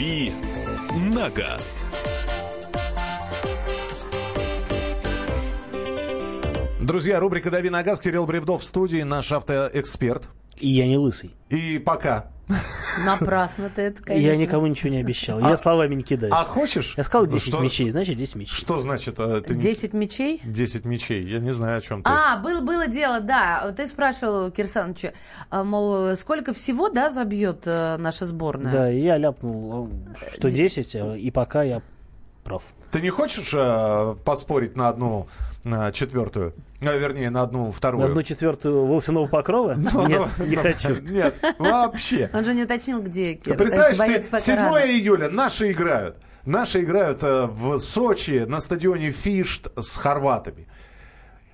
[0.00, 0.32] «Дави
[1.12, 1.84] на газ».
[6.80, 10.30] Друзья, рубрика «Дави на газ», Кирилл Бревдов в студии, наш автоэксперт.
[10.58, 11.34] И я не лысый.
[11.50, 12.30] И пока.
[13.04, 14.26] Напрасно ты это, конечно.
[14.26, 15.40] Я никому ничего не обещал.
[15.40, 16.34] Я словами не кидаюсь.
[16.36, 16.94] А хочешь?
[16.96, 18.54] Я сказал 10 Что- мечей, значит 10 мечей.
[18.54, 19.18] Что значит?
[19.18, 20.40] э, ты не- 10 мечей?
[20.44, 21.24] 10 мечей.
[21.24, 22.10] Я не знаю, о чем ты.
[22.10, 23.72] А, было, было дело, да.
[23.76, 25.12] Ты спрашивал Кирсановича,
[25.50, 28.72] а, мол, сколько всего, да, забьет э, наша сборная?
[28.72, 29.88] Да, и я ляпнул,
[30.20, 31.82] э, что 10, э, и пока я
[32.44, 32.62] прав.
[32.90, 35.28] Ты не хочешь э, поспорить на одну
[35.64, 36.54] на четвертую?
[36.80, 38.02] А, вернее, на одну вторую?
[38.04, 39.74] На одну четвертую Волосяного покрова?
[39.92, 41.00] Ну, Нет, ну, не ну, хочу.
[41.00, 42.30] Нет, вообще.
[42.32, 43.56] Он же не уточнил, где Кир.
[43.56, 44.90] Представляешь, потому что боец се- пока 7 рано.
[44.90, 46.16] июля наши играют.
[46.46, 50.66] Наши играют э, в Сочи на стадионе Фишт с хорватами.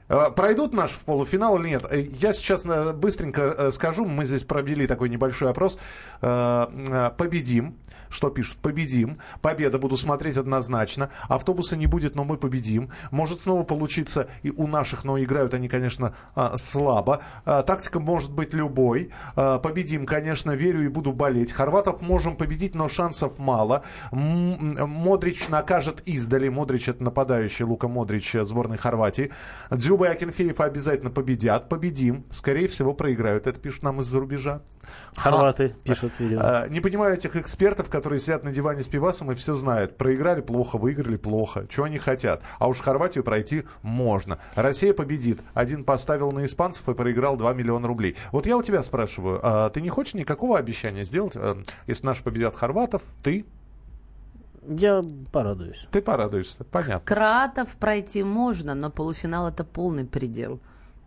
[0.09, 1.85] Э, Пройдут наши в полуфинал или нет?
[1.91, 4.05] Э, Я сейчас э, быстренько скажу.
[4.05, 5.79] Мы здесь провели такой небольшой опрос.
[6.21, 7.77] Победим.
[8.09, 8.59] Что пишут?
[8.59, 9.19] Победим.
[9.43, 11.11] Победа буду смотреть однозначно.
[11.29, 12.91] Автобуса не будет, но мы победим.
[13.11, 16.15] Может снова получиться и у наших, но играют они, конечно,
[16.55, 17.23] слабо.
[17.45, 19.11] Тактика может быть любой.
[19.35, 21.53] Победим, конечно, верю и буду болеть.
[21.53, 23.83] Хорватов можем победить, но шансов мало.
[24.13, 26.49] Модрич накажет издали.
[26.49, 29.33] Модрич это нападающий Лука Модрич сборной Хорватии.
[29.97, 31.71] Дзюба и Акинфеев обязательно победят.
[31.71, 32.27] Победим.
[32.31, 33.47] Скорее всего, проиграют.
[33.47, 34.61] Это пишут нам из-за рубежа.
[35.17, 36.43] Хорваты пишут, видимо.
[36.45, 39.97] А, Не понимаю этих экспертов, которые сидят на диване с пивасом и все знают.
[39.97, 41.67] Проиграли плохо, выиграли плохо.
[41.71, 42.43] Чего они хотят?
[42.59, 44.39] А уж Хорватию пройти можно.
[44.55, 45.41] Россия победит.
[45.55, 48.17] Один поставил на испанцев и проиграл 2 миллиона рублей.
[48.33, 51.33] Вот я у тебя спрашиваю, а ты не хочешь никакого обещания сделать?
[51.37, 53.47] э, Если наши победят хорватов, ты,
[54.69, 55.87] Я порадуюсь.
[55.91, 56.65] ты порадуешься.
[56.65, 57.01] Понятно.
[57.05, 60.61] Кратов пройти можно, но полуфинал это полный предел.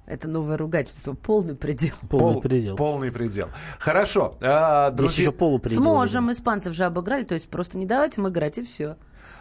[0.05, 1.13] Это новое ругательство.
[1.13, 1.93] Полный предел.
[2.09, 2.75] Полный Пол- предел.
[2.75, 3.49] Полный предел.
[3.77, 4.37] Хорошо.
[4.41, 5.81] а, Есть друзья, еще полупредел.
[5.83, 6.31] Сможем, видимо.
[6.33, 8.97] испанцев же обыграли, то есть просто не давайте им играть и все.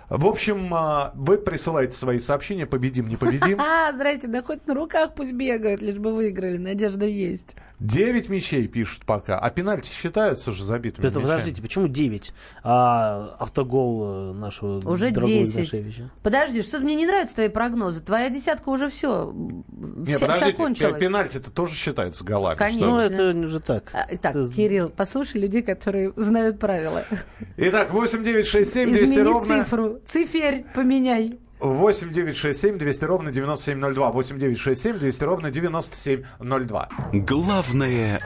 [0.08, 2.66] В общем, а, вы присылаете свои сообщения.
[2.66, 3.58] Победим, не победим.
[3.68, 7.56] А, здрасте, да хоть на руках пусть бегают, лишь бы выиграли, надежда есть.
[7.80, 9.38] 9 мячей пишут пока.
[9.38, 11.30] А пенальти считаются же забитыми Это, мячами?
[11.32, 12.32] подождите, почему 9?
[12.64, 15.54] А автогол э, нашего Уже дорогого 10.
[15.54, 16.10] Игнашевича?
[16.22, 18.02] Подожди, что-то мне не нравятся твои прогнозы.
[18.02, 20.94] Твоя десятка уже все, Не, вся, подождите, кончилась.
[20.94, 22.56] пе- пенальти-то тоже считается голами.
[22.58, 22.80] Конечно.
[22.88, 23.90] что Ну, это уже так.
[23.92, 27.04] А, Так, Это- Кирилл, послушай людей, которые знают правила.
[27.58, 29.64] Итак, 8967 200 Измени ровно...
[29.64, 29.97] цифру.
[30.06, 31.38] Циферь поменяй.
[31.60, 34.10] 8967 200 ровно 9702.
[34.10, 36.88] 8967 200 ровно 9702.
[37.12, 38.20] Главное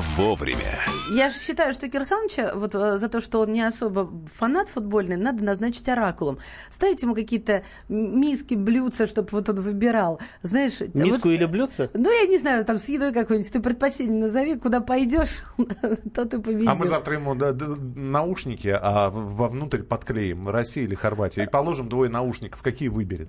[0.00, 0.78] вовремя.
[1.10, 5.16] Я же считаю, что Кирсановича вот э, за то, что он не особо фанат футбольный,
[5.16, 6.38] надо назначить оракулом.
[6.70, 10.20] Ставить ему какие-то миски, блюдца, чтобы вот он выбирал.
[10.42, 11.90] Знаешь, Миску вот- или блюдце?
[11.94, 13.52] Ну, я не знаю, там с едой какой-нибудь.
[13.52, 15.42] Ты предпочтение назови, куда пойдешь,
[16.14, 16.70] то ты победил.
[16.70, 21.44] А мы завтра ему наушники, а вовнутрь подклеим Россия или Хорватия.
[21.44, 22.62] И положим двое наушников.
[22.62, 23.28] Какие выберет?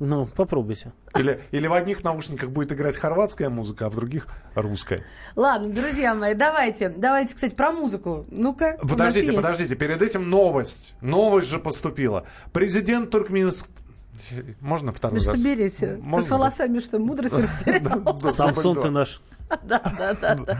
[0.00, 0.92] Ну, попробуйте.
[1.14, 5.04] Или, или в одних наушниках будет играть хорватская музыка, а в других русская.
[5.36, 6.88] Ладно, друзья мои, давайте.
[6.88, 8.24] Давайте, кстати, про музыку.
[8.30, 8.78] Ну-ка.
[8.80, 9.36] Подождите, есть.
[9.36, 9.74] подождите.
[9.76, 10.94] Перед этим новость.
[11.02, 12.24] Новость же поступила.
[12.52, 13.74] Президент Туркменистана...
[14.60, 15.38] Можно второй Ну, раз?
[15.38, 15.76] соберись.
[15.76, 16.26] Ты Можно?
[16.26, 18.18] с волосами что, мудрость растерял?
[18.30, 19.20] Самсон ты наш.
[19.64, 20.58] Да, да, да, да.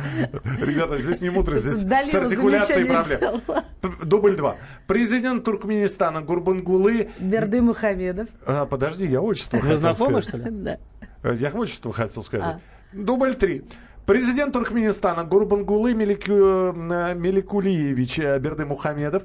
[0.61, 3.05] Ребята, здесь не мудрость, здесь Далилу с артикуляцией проблем.
[3.17, 3.65] сделала.
[4.05, 4.56] Дубль два.
[4.87, 7.11] Президент Туркменистана Гурбангулы...
[7.21, 8.28] Берды Мухамедов.
[8.47, 10.47] А, подожди, я отчество Вы хотел знакомы, сказать.
[10.47, 10.56] что ли?
[10.65, 10.78] Да.
[11.23, 12.47] Э, Я отчество хотел сказать.
[12.47, 12.61] А.
[12.93, 13.65] Дубль три.
[14.06, 19.22] Президент Туркменистана Гурбангулы Мелику- э, Меликулиевич э, Берды Мухамедов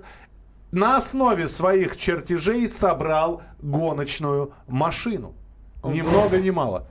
[0.71, 5.33] на основе своих чертежей собрал гоночную машину.
[5.83, 6.87] Ни много ни мало.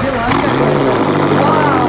[0.00, 0.56] Скажи.
[1.40, 1.88] Вау!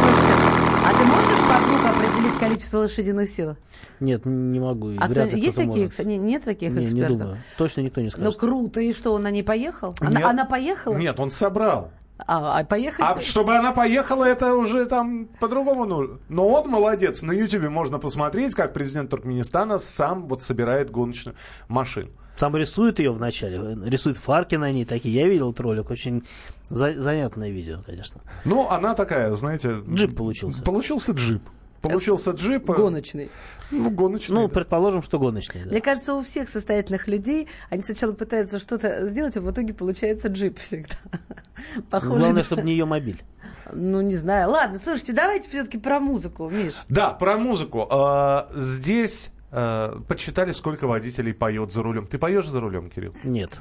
[0.00, 0.36] Слушай,
[0.84, 3.56] а ты можешь по звуку определить количество лошадиных сил?
[4.00, 4.90] Нет, не могу.
[4.90, 5.86] и А кто, есть такие?
[5.86, 6.04] может.
[6.04, 7.18] Не, нет таких Не, не экспертов?
[7.18, 7.38] думаю.
[7.56, 8.38] Точно никто не Ну скажет.
[8.40, 9.94] круто, и что, он на ней поехал?
[10.00, 10.24] Она, Нет.
[10.24, 10.94] она поехала?
[10.96, 11.90] Нет, он собрал.
[12.18, 13.00] А, а поехать?
[13.00, 16.18] А чтобы она поехала, это уже там по-другому нужно.
[16.28, 17.22] Но он молодец.
[17.22, 21.36] На Ютубе можно посмотреть, как президент Туркменистана сам вот собирает гоночную
[21.68, 22.10] машину.
[22.36, 25.14] Сам рисует ее вначале, рисует фарки на ней такие.
[25.14, 26.24] Я видел этот ролик, очень
[26.68, 28.20] за- занятное видео, конечно.
[28.44, 29.76] Ну, она такая, знаете...
[29.88, 30.62] Джип получился.
[30.62, 31.42] Получился джип.
[31.82, 32.70] Получился джип.
[32.70, 33.30] э, Гоночный.
[33.70, 34.34] Ну, гоночный.
[34.34, 34.54] Ну, да.
[34.54, 35.64] предположим, что гоночный.
[35.64, 35.70] да.
[35.70, 40.28] Мне кажется, у всех состоятельных людей они сначала пытаются что-то сделать, а в итоге получается
[40.28, 40.94] джип всегда.
[41.90, 42.20] Похоже.
[42.20, 43.22] Главное, чтобы не ее мобиль.
[43.70, 44.50] Ну, не знаю.
[44.50, 46.72] Ладно, слушайте, давайте все-таки про музыку, Миш.
[46.88, 47.86] Да, про музыку.
[47.90, 52.06] Э, Здесь э, подсчитали, сколько водителей поет за рулем.
[52.06, 53.14] Ты поешь за рулем, Кирилл?
[53.22, 53.60] Нет.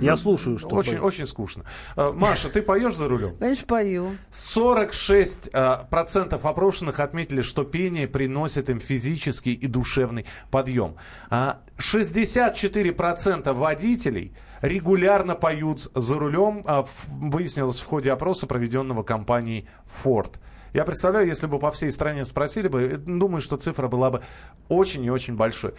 [0.00, 1.04] Я слушаю, что Очень, поет.
[1.04, 1.64] очень скучно.
[1.96, 3.36] Э, Маша, ты поешь за рулем?
[3.38, 4.16] Конечно, пою.
[4.30, 10.96] 46% э, процентов опрошенных отметили, что пение приносит им физический и душевный подъем.
[11.30, 20.34] А 64% водителей регулярно поют за рулем, а, выяснилось в ходе опроса, проведенного компанией Ford.
[20.72, 24.22] Я представляю, если бы по всей стране спросили бы, э, думаю, что цифра была бы
[24.68, 25.74] очень и очень большой.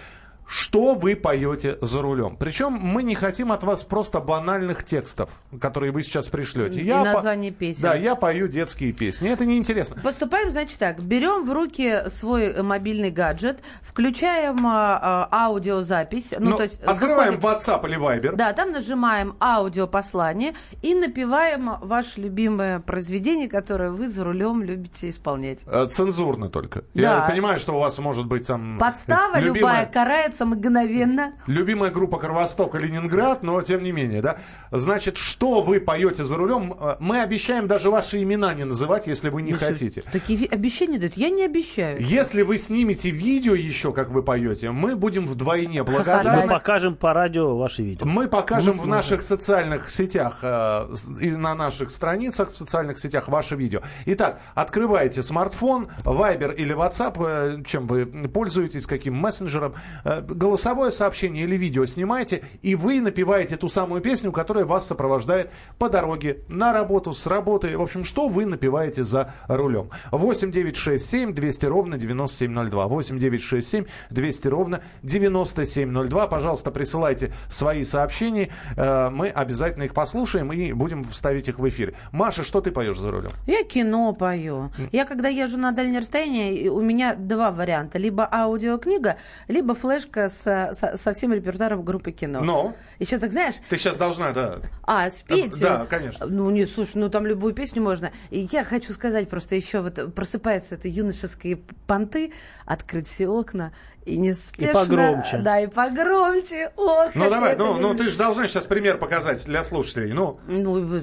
[0.52, 2.36] Что вы поете за рулем?
[2.36, 5.30] Причем мы не хотим от вас просто банальных текстов,
[5.62, 6.80] которые вы сейчас пришлете.
[6.82, 7.84] И Я по- название песен.
[7.84, 9.30] Да, я пою детские песни.
[9.30, 10.02] Это неинтересно.
[10.02, 11.04] Поступаем, значит, так.
[11.04, 16.34] Берем в руки свой э, мобильный гаджет, включаем а, а, аудиозапись.
[16.40, 18.36] Ну, Ну, то есть открываем выходит- WhatsApp или Viber.
[18.36, 25.60] Да, там нажимаем аудиопослание и напеваем ваше любимое произведение, которое вы за рулем любите исполнять.
[25.68, 26.84] Э, Цензурно только.
[26.96, 27.02] Да.
[27.02, 28.78] Я понимаю, что у вас может быть там...
[28.80, 31.34] Подстава любимая, любая карается мгновенно.
[31.48, 34.38] Любимая группа Кровосток и Ленинград, но тем не менее, да.
[34.72, 36.74] Значит, что вы поете за рулем?
[36.80, 40.04] Э, Мы обещаем даже ваши имена не называть, если вы не Ну, если- хотите.
[40.12, 41.16] Такие ви- обещания дают.
[41.16, 42.00] Я не обещаю.
[42.02, 46.48] Если вы снимете видео еще, как вы поете, мы будем вдвойне Мы благодарны.
[46.48, 46.54] Да.
[46.54, 48.06] покажем по радио ваши видео.
[48.06, 50.88] Мы покажем Мы в наших социальных сетях э,
[51.22, 53.82] и на наших страницах в социальных сетях ваше видео.
[54.06, 57.16] Итак, открываете смартфон, Viber или WhatsApp,
[57.60, 63.58] э, чем вы пользуетесь, каким мессенджером, э, голосовое сообщение или видео снимаете, и вы напеваете
[63.58, 67.78] ту самую песню, которая вас сопровождает по дороге на работу, с работы.
[67.78, 69.90] В общем, что вы напеваете за рулем.
[70.12, 72.88] 8 9 6 7 200 ровно 9702.
[72.88, 76.28] 8 9 6 7 200 ровно 9702.
[76.28, 78.50] Пожалуйста, присылайте свои сообщения.
[78.76, 81.94] Э, Мы обязательно их послушаем и будем вставить их в эфир.
[82.12, 83.32] Маша, что ты поешь за рулем?
[83.48, 84.72] Я кино пою.
[84.92, 87.98] Я когда езжу на дальнее расстояние, у меня два варианта.
[87.98, 89.18] Либо аудиокнига,
[89.48, 92.42] либо флешка со, со- со всем репертуаром группы кино.
[92.42, 94.60] Но Еще так, знаешь, ты сейчас должна, да.
[94.84, 95.60] а, спеть?
[95.60, 96.26] Да, конечно.
[96.26, 98.12] Ну, не, слушай, ну там любую песню можно.
[98.30, 101.58] И я хочу сказать просто еще, вот просыпаются это юношеские
[101.88, 102.34] понты,
[102.66, 103.72] открыть все окна
[104.06, 104.74] и неспешно...
[104.74, 105.38] погромче.
[105.38, 106.72] Да, и погромче.
[106.78, 110.14] Ох, Ну давай, я ну, ну ты же должна сейчас пример показать для слушателей.
[110.14, 111.00] Ну, Ну,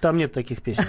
[0.00, 0.84] Там нет таких песен.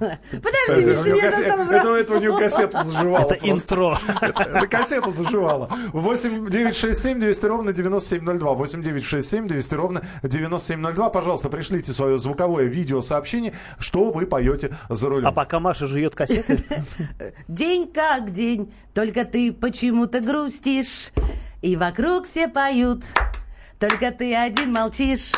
[0.00, 2.22] Я- Подожди, Миша, меня застала это, это у врасплох.
[2.22, 3.22] него кассету заживало.
[3.32, 3.98] Это интро.
[4.20, 5.70] Это кассету заживала.
[5.92, 8.54] 8 9 6 7 200 ровно 9702.
[8.54, 11.10] 8 9 6 7 200 ровно 9702.
[11.10, 15.26] Пожалуйста, пришлите свое звуковое видеосообщение, что вы поете за рулем.
[15.26, 16.58] А пока Маша жует кассеты,
[17.48, 21.10] День как день, только ты почему-то грустишь,
[21.62, 23.04] и вокруг все поют,
[23.78, 25.32] только ты один молчишь.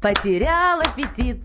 [0.00, 1.40] Потерял аппетит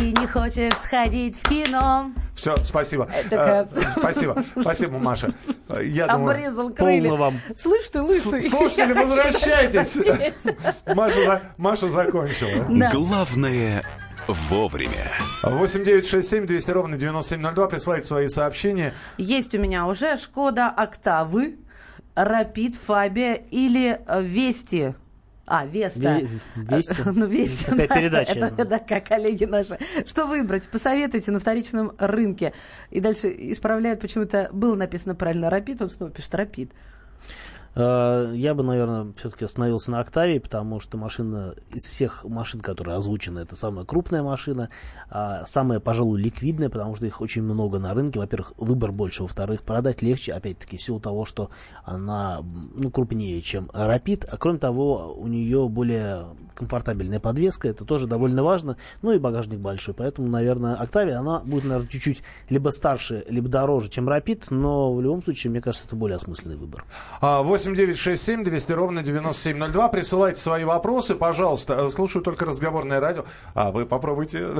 [0.00, 2.10] и не хочешь сходить в кино.
[2.34, 3.08] Все, спасибо.
[3.28, 5.28] такая- Э, Спасибо, спасибо, Маша.
[5.68, 6.30] Э, Я думаю...
[6.36, 7.08] Обрезал крылья.
[7.08, 7.34] полно вам.
[7.56, 8.42] Слышь ты, лысый.
[8.42, 9.96] С- Слушатели, Я хочу возвращайтесь.
[10.94, 12.64] Маша, за- Маша закончила.
[12.70, 12.90] Да.
[12.90, 13.82] Главное
[14.48, 15.12] вовремя.
[15.42, 17.66] 8 9 6 7 200 ровно 9702.
[17.66, 18.92] Присылайте свои сообщения.
[19.16, 21.56] Есть у меня уже Шкода Октавы,
[22.14, 24.94] Рапид, Фабия или э, Вести.
[25.50, 26.00] А, Веста.
[26.00, 27.02] Ве- Вести?
[27.06, 27.64] Ну, Вести.
[27.70, 28.32] Такая да, передача.
[28.32, 29.78] Это, да, как коллеги наши.
[30.06, 30.68] Что выбрать?
[30.68, 32.52] Посоветуйте на вторичном рынке.
[32.90, 36.72] И дальше исправляют почему-то, было написано правильно Рапид, он снова пишет Рапид.
[37.74, 42.96] Э, Я бы, наверное, все-таки остановился на Октавии, потому что машина из всех машин, которые
[42.96, 44.70] озвучены, это самая крупная машина,
[45.10, 48.18] а самая, пожалуй, ликвидная, потому что их очень много на рынке.
[48.18, 51.50] Во-первых, выбор больше, во-вторых, продать легче, опять-таки, в силу того, что
[51.84, 52.40] она
[52.74, 58.42] ну, крупнее, чем Rapid, а кроме того, у нее более комфортабельная подвеска, это тоже довольно
[58.42, 63.48] важно, ну и багажник большой, поэтому, наверное, Октавия, она будет, наверное, чуть-чуть либо старше, либо
[63.48, 66.84] дороже, чем Rapid, но в любом случае, мне кажется, это более осмысленный выбор.
[67.20, 69.88] А, 8 9 6 7 200 ровно 9702.
[69.88, 71.74] Присылайте свои вопросы, пожалуйста.
[71.74, 73.24] Э, Слушаю только разговорное радио.
[73.52, 74.46] А, вы попробуйте.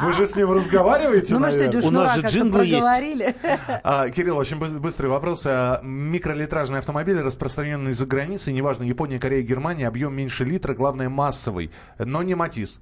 [0.00, 2.86] Вы же с ним разговариваете, Ну, У нас же джинглы есть.
[3.84, 5.44] А, Кирилл, очень быс- быстрый вопрос.
[5.46, 11.70] А, Микролитражные автомобили, распространенные за границей, неважно, Япония, Корея, Германия, объем меньше литра, главное массовый,
[11.98, 12.80] но не Матис.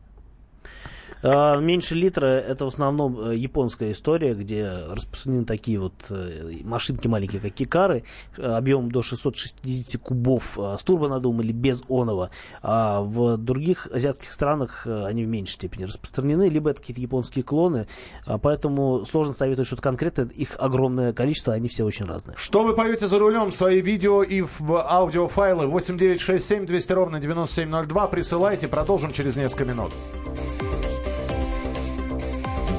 [1.23, 7.07] А, Меньше литра это в основном э, японская история, где распространены такие вот э, машинки
[7.07, 8.05] маленькие, как кикары,
[8.37, 12.31] э, объемом до 660 кубов с турбонаддувом или без онова.
[12.63, 17.87] А в других азиатских странах они в меньшей степени распространены, либо это какие-то японские клоны,
[18.27, 22.37] а поэтому сложно советовать что-то конкретное, их огромное количество, они все очень разные.
[22.37, 23.53] Что вы поете за рулем?
[23.53, 28.07] Свои видео и в аудиофайлы 8967 200 ровно 9702.
[28.09, 29.93] Присылайте, продолжим через несколько минут.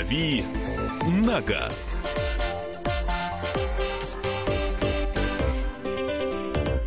[0.00, 0.42] «Дави
[1.26, 1.94] на газ».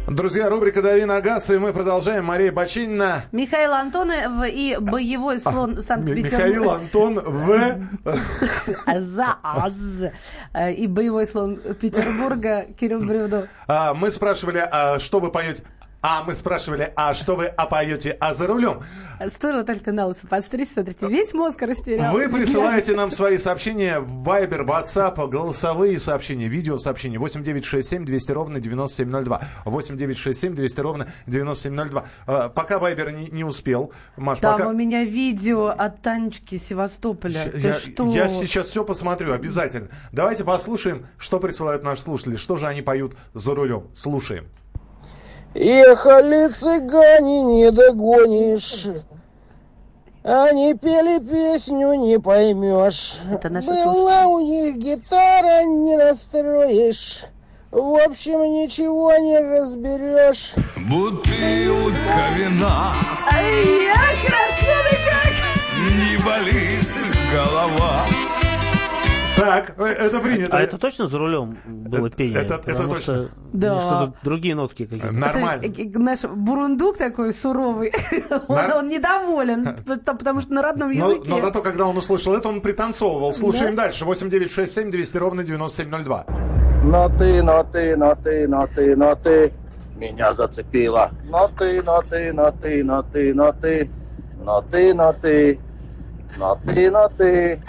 [0.08, 2.26] Друзья, рубрика «Дави на газ», и мы продолжаем.
[2.26, 3.24] Мария Бочинина.
[3.32, 6.38] Михаил Антонов и боевой слон М- Санкт-Петербурга.
[6.38, 7.88] Михаил Антон В.
[9.00, 10.04] За аз.
[10.54, 13.48] Э, И боевой слон Петербурга Кирилл Бревдо.
[13.68, 15.64] А, мы спрашивали, а, что вы поете...
[16.06, 18.82] А мы спрашивали, а что вы опоете, а за рулем?
[19.26, 22.14] Стоило только на лысо подстричь, смотрите, весь мозг растерял.
[22.14, 29.42] Вы присылаете нам свои сообщения в Viber, WhatsApp, голосовые сообщения, видеосообщения 8967 200 ровно 9702.
[29.64, 32.04] 8967 200 ровно 9702.
[32.28, 34.70] А, пока Viber не, не успел, Маш, Там пока...
[34.72, 37.50] у меня видео от Танечки Севастополя.
[37.50, 38.12] Ты Я, что?
[38.12, 39.88] я сейчас все посмотрю, обязательно.
[40.12, 43.88] Давайте послушаем, что присылают наши слушатели, что же они поют за рулем.
[43.96, 44.48] Слушаем.
[45.56, 48.88] Ехали цыгане, не догонишь.
[50.24, 53.20] Они пели песню, не поймешь.
[53.42, 57.26] Была у них гитара, не настроишь.
[57.70, 60.54] В общем, ничего не разберешь.
[60.78, 62.94] Бутылка вина,
[63.32, 65.92] Ай, я хорошо ты как!
[65.92, 66.88] не болит
[67.32, 67.93] голова.
[69.46, 70.58] Так, э, это принято.
[70.58, 72.42] А это точно за рулем было Это- пение?
[72.42, 73.02] это- это Потому точно.
[73.04, 73.80] что Да.
[73.82, 75.12] что-то другие нотки какие-то.
[75.12, 75.64] Нормально.
[75.64, 77.92] Смотри, э, Наш бурундук такой суровый,
[78.48, 81.30] он, Нар- он недоволен, потому что на родном Но, языке.
[81.30, 83.34] но зато, когда он услышал это, он пританцовывал.
[83.34, 84.06] Слушаем дальше.
[84.06, 86.26] 8967 200 ровно 9702.
[86.84, 89.54] Но ты, но ты, но ты, но ты, но ты
[89.96, 91.12] меня зацепила.
[91.30, 93.90] Но ты, но ты, но ты, но ты, но ты,
[94.44, 95.60] но ты, но ты,
[96.38, 97.62] но ты, но ты.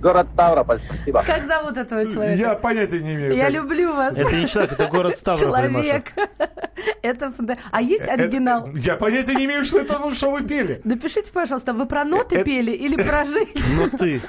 [0.00, 1.22] Город Ставрополь, спасибо.
[1.26, 2.38] Как зовут этого человека?
[2.40, 3.34] Я понятия не имею.
[3.34, 4.16] Я как- люблю вас.
[4.16, 5.70] Это не человек, это город Ставрополь.
[5.70, 6.12] Человек.
[7.02, 8.68] Это фунда- А есть Это- оригинал?
[8.74, 10.80] Я понятия не имею, что это ну, что вы пели.
[10.84, 13.76] Напишите, пожалуйста, вы про ноты Это- пели или про женщин?
[13.90, 14.20] Ну ты.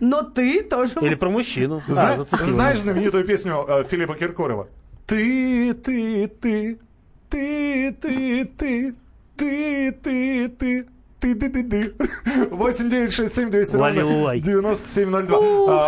[0.00, 0.94] Но ты тоже...
[1.00, 1.82] Или про мужчину.
[1.88, 2.50] А, Зна- зацепило.
[2.50, 4.68] знаешь знаменитую песню э, Филиппа Киркорова?
[5.06, 6.78] Ты, ты, ты,
[7.30, 8.94] ты, ты, ты,
[9.36, 10.86] ты, ты, ты.
[11.20, 11.92] Ты, ты, ты, ты.
[12.50, 14.40] 8 9 6 7 200 Лали ровно Лулай.
[14.40, 15.38] 9702.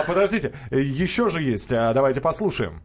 [0.01, 1.71] А, подождите, еще же есть.
[1.73, 2.81] А, давайте послушаем.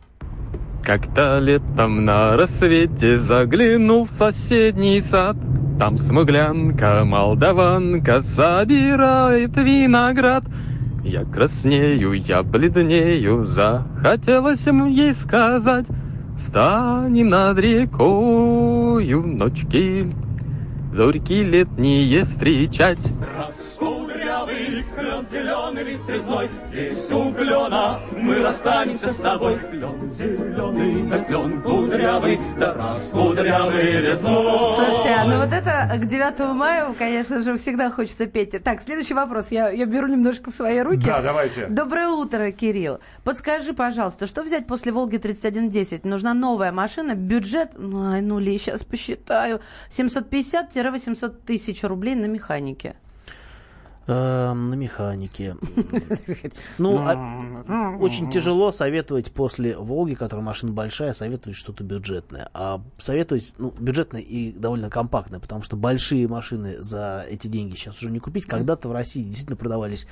[0.84, 5.36] Как-то летом на рассвете заглянул в соседний сад.
[5.80, 10.44] Там смуглянка, молдаванка собирает виноград.
[11.04, 15.88] Я краснею, я бледнею, захотелось им ей сказать.
[16.38, 20.12] Станем над рекою ночки,
[20.96, 23.12] зорьки летние встречать.
[24.46, 29.58] Раскудрявый клен зеленый лист резной, Здесь у клена мы расстанемся с тобой.
[29.58, 34.72] Клен зеленый, да клен кудрявый, да раскудрявый резной.
[34.72, 38.64] Слушайте, а ну вот это к 9 мая, конечно же, всегда хочется петь.
[38.64, 39.52] Так, следующий вопрос.
[39.52, 41.06] Я, я беру немножко в свои руки.
[41.06, 41.66] Да, давайте.
[41.68, 43.00] Доброе утро, Кирилл.
[43.24, 46.06] Подскажи, пожалуйста, что взять после Волги 3110?
[46.06, 52.96] Нужна новая машина, бюджет, ну, ай, нули, сейчас посчитаю, 750-800 тысяч рублей на механике.
[54.08, 55.56] Эм, на механике.
[56.78, 62.50] Ну, а- очень тяжело советовать после Волги, которая машина большая, советовать что-то бюджетное.
[62.54, 67.98] А советовать, ну, бюджетное и довольно компактное, потому что большие машины за эти деньги сейчас
[67.98, 68.46] уже не купить.
[68.46, 70.06] Когда-то в России действительно продавались,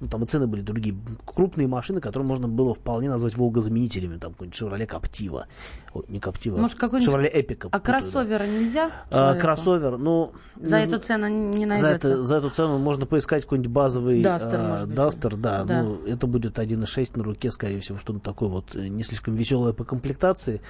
[0.00, 4.32] ну, там и цены были другие, крупные машины, которые можно было вполне назвать Волгозаменителями, там
[4.32, 5.44] какой-нибудь Captiva.
[5.92, 7.68] Ой, не Может, какой-нибудь- Chevrolet Epica.
[7.70, 7.80] А путаю, да.
[7.80, 8.90] кроссовера нельзя?
[9.10, 10.32] А, кроссовер, ну...
[10.56, 12.08] За не эту цену не за, найдется.
[12.08, 14.96] это, за эту цену можно поискать какой-нибудь базовый Дастер, а, может быть.
[14.96, 15.82] Дастер, да, Да.
[15.82, 19.72] Ну, это будет 1.6 на руке, скорее всего, что-то такое вот э, не слишком веселое
[19.72, 20.60] по комплектации.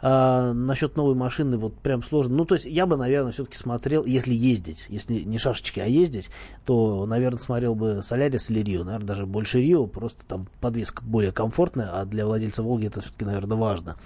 [0.00, 2.36] А, насчет новой машины вот прям сложно.
[2.36, 6.30] Ну, то есть я бы, наверное, все-таки смотрел, если ездить, если не шашечки, а ездить,
[6.64, 11.32] то, наверное, смотрел бы Солярис или Рио, наверное, даже больше Рио, просто там подвеска более
[11.32, 13.96] комфортная, а для владельца Волги это все-таки, наверное, важно.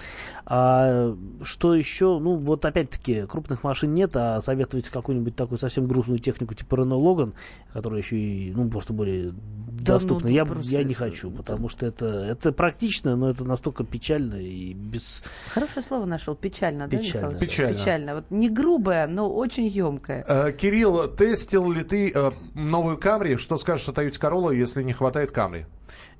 [0.46, 2.18] А что еще?
[2.18, 7.02] Ну, вот опять-таки, крупных машин нет, а советовать какую-нибудь такую совсем грустную технику типа Renault
[7.02, 7.32] Logan,
[7.72, 10.30] которая еще и, ну, просто более Да доступны.
[10.30, 14.72] ну, я, я не хочу, потому что это, это практично, но это настолько печально и
[14.74, 15.22] без...
[15.48, 16.34] Хорошее слово нашел.
[16.34, 17.26] Печально, да, Печально.
[17.26, 17.40] Михаил?
[17.40, 17.78] Печально.
[17.78, 18.14] Печально.
[18.16, 20.24] Вот не грубое, но очень емкое.
[20.26, 23.36] Э, Кирилл, тестил ли ты э, новую Камри?
[23.36, 25.66] Что скажешь о Toyota Corolla, если не хватает Камри?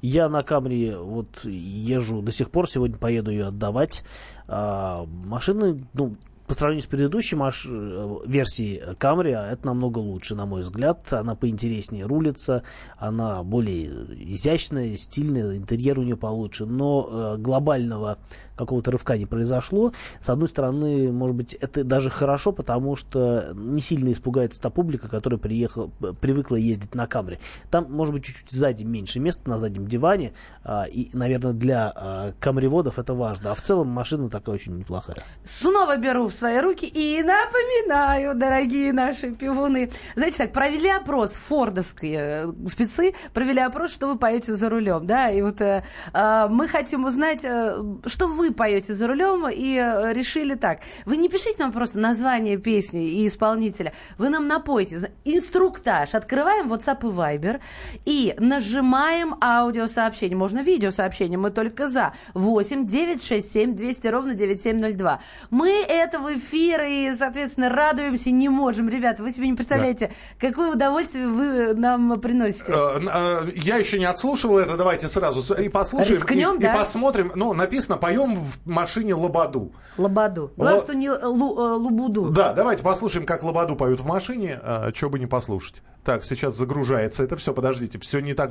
[0.00, 4.04] Я на Камри вот езжу до сих пор, сегодня поеду ее отдавать.
[4.48, 6.16] А, машины, ну,
[6.52, 7.66] по сравнению с предыдущей маш...
[7.66, 11.10] э, версией Камри, это намного лучше, на мой взгляд.
[11.12, 12.62] Она поинтереснее рулится,
[12.98, 13.88] она более
[14.34, 16.66] изящная, стильная, интерьер у нее получше.
[16.66, 18.18] Но э, глобального
[18.56, 19.92] какого-то рывка не произошло.
[20.20, 25.08] С одной стороны, может быть, это даже хорошо, потому что не сильно испугается та публика,
[25.08, 25.88] которая приехала,
[26.20, 27.38] привыкла ездить на Камри.
[27.70, 30.32] Там, может быть, чуть-чуть сзади меньше места на заднем диване,
[30.64, 33.52] а, и, наверное, для а, камреводов это важно.
[33.52, 35.16] А в целом машина такая очень неплохая.
[35.44, 39.90] Снова беру в свои руки и напоминаю, дорогие наши пивуны.
[40.14, 45.30] Знаете так, провели опрос, фордовские э, спецы провели опрос, что вы поете за рулем, да,
[45.30, 50.12] и вот э, э, мы хотим узнать, э, что вы поете за рулем, и э,
[50.12, 50.80] решили так.
[51.06, 56.14] Вы не пишите нам просто название песни и исполнителя, вы нам напойте инструктаж.
[56.14, 57.60] Открываем WhatsApp и Viber
[58.04, 60.36] и нажимаем аудиосообщение.
[60.36, 62.14] Можно видеосообщение, мы только за.
[62.34, 65.20] 8 967 200 ровно 9702.
[65.50, 68.88] Мы это в эфир и, соответственно, радуемся не можем.
[68.88, 72.72] Ребята, вы себе не представляете, какое удовольствие вы нам приносите.
[72.72, 76.16] Э, э, Я еще не отслушивал это, давайте сразу и послушаем.
[76.16, 76.74] Рискнем, и, да?
[76.74, 77.32] и посмотрим.
[77.34, 79.72] Ну, написано, поем в машине Лободу.
[79.98, 80.52] Лободу.
[80.56, 82.30] Главное, Ло- что не э, лу- э, лубуду.
[82.30, 84.58] Да, давайте послушаем, как Лободу поют в машине.
[84.62, 85.82] А, что бы не послушать.
[86.04, 87.52] Так, сейчас загружается это все.
[87.52, 88.50] Подождите, все не так.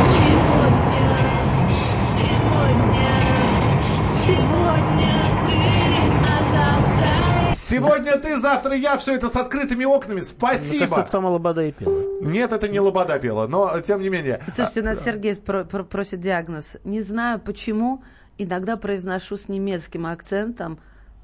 [7.56, 8.98] Сегодня ты, завтра я.
[8.98, 10.16] Все это с открытыми окнами.
[10.20, 10.80] Мне Спасибо.
[10.80, 12.22] кажется, это сама Лобода и пела.
[12.22, 14.42] Нет, это не Лобода пела, но тем не менее.
[14.54, 16.78] Слушайте, у нас Сергей спро- про- просит диагноз.
[16.84, 18.04] Не знаю почему,
[18.44, 20.80] иногда произношу с немецким акцентом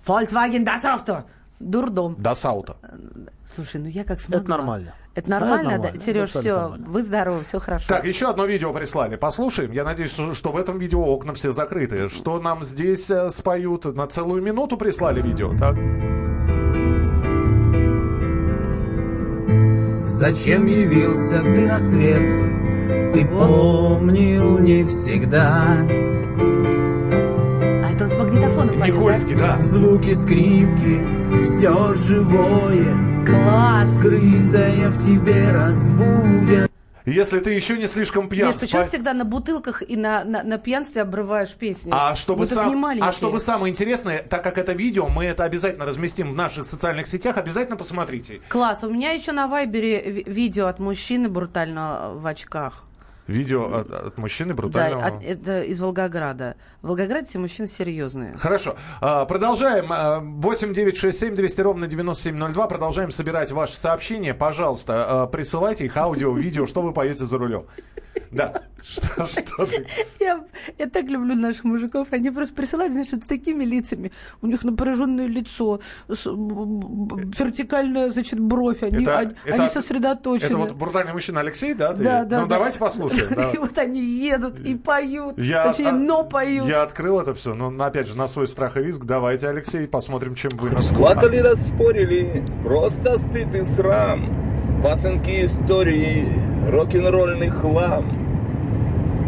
[0.05, 1.23] Volkswagen das Auto.
[1.59, 2.15] Дурдом.
[2.19, 2.77] До саута.
[3.45, 4.41] Слушай, ну я как смогла.
[4.41, 4.93] Это нормально.
[5.15, 5.83] Это нормально, Да, это да?
[5.87, 5.97] нормально.
[5.97, 6.87] Сереж, все, нормально.
[6.89, 7.85] вы здоровы, все хорошо.
[7.87, 9.15] Так, еще одно видео прислали.
[9.15, 9.71] Послушаем.
[9.71, 12.09] Я надеюсь, что что в этом видео окна все закрыты.
[12.09, 13.85] Что нам здесь э, споют?
[13.85, 15.75] На целую минуту прислали видео, так?
[20.05, 23.13] Зачем явился ты на свет?
[23.13, 25.77] Ты помнил не всегда
[28.27, 29.61] Магнитофоном поет, Никольский, да.
[29.61, 32.83] Звуки скрипки, все живое
[33.25, 33.31] да?
[33.31, 33.89] Класс!
[33.99, 36.69] Скрытое в тебе разбудят
[37.05, 40.43] Если ты еще не слишком пьян, Миш, почему спа- всегда на бутылках и на, на,
[40.43, 41.93] на пьянстве обрываешь песню?
[41.95, 45.85] А чтобы, не сам, а чтобы самое интересное, так как это видео, мы это обязательно
[45.85, 48.41] разместим в наших социальных сетях, обязательно посмотрите.
[48.49, 52.86] Класс, у меня еще на Вайбере ви- видео от мужчины брутально в очках.
[53.27, 55.05] Видео от, от мужчины Да, брутального.
[55.05, 56.55] от- это из Волгограда.
[56.81, 58.33] В Волгограде все мужчины серьезные.
[58.37, 58.75] Хорошо.
[59.01, 59.87] А, Продолжаем.
[59.91, 62.67] А, 8 9 6 7 200 ровно 9702.
[62.67, 64.33] Продолжаем собирать ваши сообщения.
[64.33, 67.65] Пожалуйста, а, присылайте их аудио, видео, что вы поете за рулем.
[68.31, 68.63] Да.
[68.83, 69.85] Что, что ты?
[70.19, 70.43] Я,
[70.77, 72.07] я так люблю наших мужиков.
[72.11, 74.11] Они просто присылают, вот с такими лицами.
[74.41, 78.83] У них напряженное лицо, с- вертикальная, значит, бровь.
[78.83, 80.47] Они, Это- они, это- они сосредоточены.
[80.47, 81.93] Это вот брутальный мужчина Алексей, да?
[81.93, 82.03] ты?
[82.03, 82.55] Да, да, Ну, да.
[82.55, 83.16] давайте послушаем.
[83.35, 83.51] да.
[83.51, 85.37] И вот они едут и поют.
[85.37, 86.67] Я, Точнее, а, но поют.
[86.67, 89.03] Я открыл это все, но опять же на свой страх и риск.
[89.03, 94.81] Давайте, Алексей, посмотрим, чем вы нас Сватали да спорили, просто стыд и срам.
[94.83, 98.27] Пасынки истории, рок-н-ролльный хлам.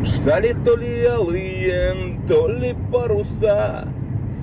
[0.04, 3.88] Ждали то ли алые, то ли паруса,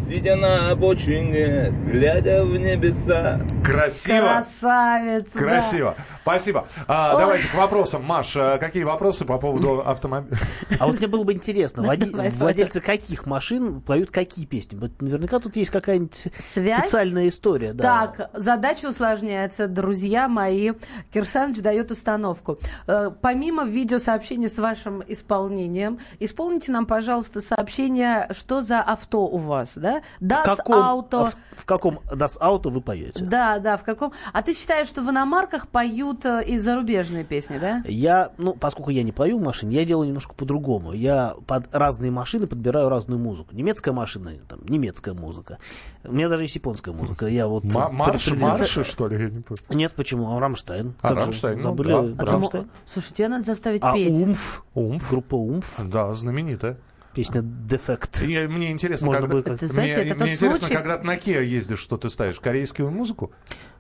[0.07, 3.41] Сидя на обочине, глядя в небеса.
[3.65, 4.27] Красиво.
[4.27, 5.33] Красавец.
[5.33, 5.95] да.
[6.27, 6.67] Спасибо.
[6.89, 8.03] А, давайте к вопросам.
[8.05, 10.37] Маш, а какие вопросы по поводу автомобиля?
[10.81, 14.77] А вот мне было бы интересно, води- владельцы каких машин поют какие песни?
[14.77, 16.85] Вот наверняка тут есть какая-нибудь Связь?
[16.87, 17.73] социальная история.
[17.75, 18.09] Да.
[18.09, 19.69] Так, задача усложняется.
[19.69, 20.73] Друзья мои,
[21.15, 22.59] Кирсаныч дает установку.
[22.89, 29.75] Э, Помимо видеосообщения с вашим исполнением, исполните нам, пожалуйста, сообщение, что за авто у вас,
[29.77, 30.03] да?
[30.21, 31.31] в Das каком, Auto.
[31.31, 33.25] в, в каком Das Auto вы поете?
[33.25, 34.13] Да, да, в каком...
[34.33, 37.83] А ты считаешь, что в иномарках поют э, и зарубежные песни, да?
[37.87, 40.93] Я, ну, поскольку я не пою в машине, я делаю немножко по-другому.
[40.93, 43.55] Я под разные машины подбираю разную музыку.
[43.55, 45.59] Немецкая машина, там, немецкая музыка.
[46.05, 47.27] У меня даже есть японская музыка.
[47.27, 49.19] Я вот Ма- Марш, марши, что ли?
[49.19, 49.61] Я не понял.
[49.71, 50.35] Нет, почему?
[50.37, 50.95] А Рамштайн.
[51.03, 51.99] А, Как же, Рамштайн, ну Забыли да.
[52.23, 52.71] А ты Рамштайн?
[52.87, 54.13] Слушай, тебе надо заставить А петь.
[54.13, 55.11] Умф, Умф.
[55.11, 56.77] группа Умф, Да, знаменитая.
[57.15, 58.23] песня Defekt.
[58.23, 59.35] И мне интересно, Можно когда...
[59.37, 62.11] будет Это, знаете, мне, это мне интересно, случай- когда ты на Kia ездишь, что ты
[62.11, 62.39] ставишь?
[62.41, 63.33] Корейскую музыку?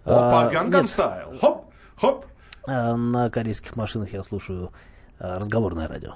[0.07, 1.38] А, Опа, Гангам стайл.
[1.40, 2.26] Хоп, хоп.
[2.66, 4.72] А на корейских машинах я слушаю
[5.18, 6.12] разговорное радио.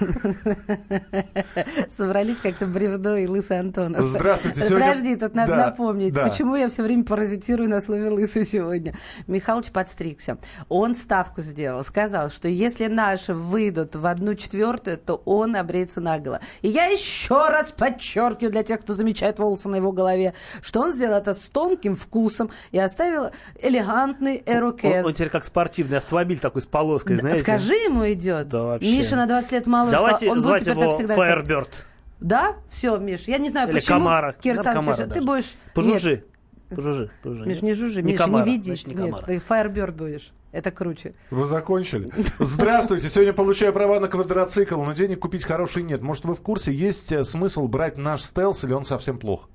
[1.90, 4.06] Собрались как-то бревно и лысый Антонов.
[4.06, 6.26] Здравствуйте, сегодня- Подожди, тут надо Да, напомнить, да.
[6.28, 8.94] почему я все время паразитирую на слове лысый сегодня.
[9.26, 10.38] Михалыч подстригся.
[10.68, 16.40] Он ставку сделал, сказал, что если наши выйдут в одну четвертую, то он обреется наголо.
[16.62, 20.92] И я еще раз подчеркиваю для тех, кто замечает волосы на его голове, что он
[20.92, 25.04] сделал это с тонким вкусом и оставил элегантный эрокез.
[25.04, 27.40] он теперь как спортивный автомобиль такой с полоской, Да, знаете.
[27.40, 28.48] Скажи ему идет.
[28.48, 28.96] Да вообще.
[28.96, 29.92] Миша на 20 лет моложе.
[29.92, 31.14] Давайте что он будет звать теперь его так всегда.
[31.16, 31.68] Firebird.
[32.20, 32.56] Да?
[32.70, 33.98] Все, Миш, я не знаю, Или почему.
[33.98, 34.34] Камара.
[34.40, 35.54] Кир Да, Камара ты будешь...
[35.74, 36.10] Пожужжи.
[36.10, 36.24] Нет,
[36.76, 37.46] Пожужжи, пожужжи.
[37.46, 38.66] Миш, не жужжи, Не Миша, не види.
[38.66, 40.32] значит, не Нет, ты Firebird будешь.
[40.50, 41.14] Это круче.
[41.30, 42.08] Вы закончили?
[42.38, 43.08] Здравствуйте.
[43.08, 46.02] Сегодня получаю права на квадроцикл, но денег купить хороший нет.
[46.02, 49.48] Может, вы в курсе, есть э, смысл брать наш стелс или он совсем плох?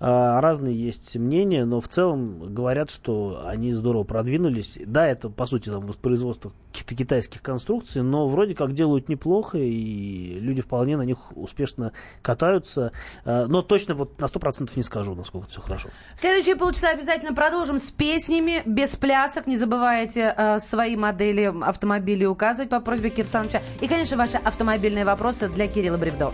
[0.00, 4.78] А, Разные есть мнения, но в целом говорят, что они здорово продвинулись.
[4.84, 10.38] Да, это, по сути, там, воспроизводство каких-то китайских конструкций, но вроде как делают неплохо, и
[10.38, 12.92] люди вполне на них успешно катаются.
[13.24, 15.88] А, Но точно вот на 100% не скажу, насколько это все хорошо.
[16.14, 19.46] В следующие полчаса обязательно продолжим с песнями, без плясок.
[19.46, 23.62] Не забывайте э, свои модели автомобилей указывать по просьбе Кир Саныча.
[23.80, 26.32] И, конечно, ваши автомобильные вопросы для Кирилла Бревдо.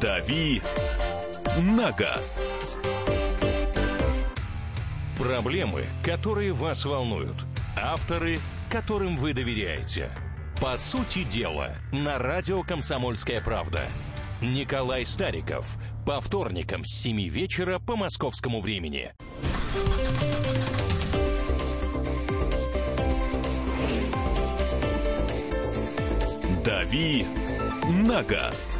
[0.00, 0.62] «Дави
[1.58, 2.46] на газ».
[5.18, 7.36] Проблемы, которые вас волнуют.
[7.76, 8.40] Авторы,
[8.70, 10.10] которым вы доверяете.
[10.60, 13.82] По сути дела, на радио «Комсомольская правда».
[14.40, 15.76] Николай Стариков.
[16.04, 19.12] По вторникам с 7 вечера по московскому времени.
[26.64, 27.24] «Дави
[27.88, 28.78] на газ».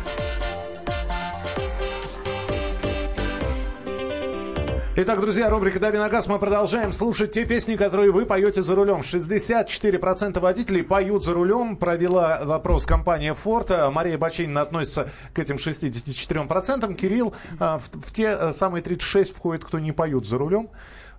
[4.97, 6.29] Итак, друзья, рубрика «Дави на газ».
[6.29, 9.01] Мы продолжаем слушать те песни, которые вы поете за рулем.
[9.01, 11.77] 64% водителей поют за рулем.
[11.77, 13.73] Провела вопрос компания Ford.
[13.73, 16.95] А Мария Бачинина относится к этим 64%.
[16.95, 20.71] Кирилл а, в, в те самые 36 входит, кто не поют за рулем.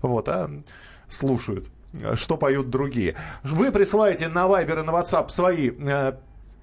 [0.02, 0.50] Вот, а
[1.10, 1.68] слушают,
[2.02, 3.16] а, что поют другие.
[3.44, 6.14] Вы присылаете на Viber и на WhatsApp свои э,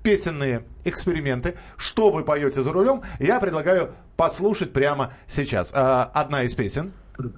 [0.03, 1.59] песенные эксперименты.
[1.77, 3.03] Что вы поете за рулем?
[3.19, 5.73] Я предлагаю послушать прямо сейчас.
[5.75, 6.95] Одна из песен.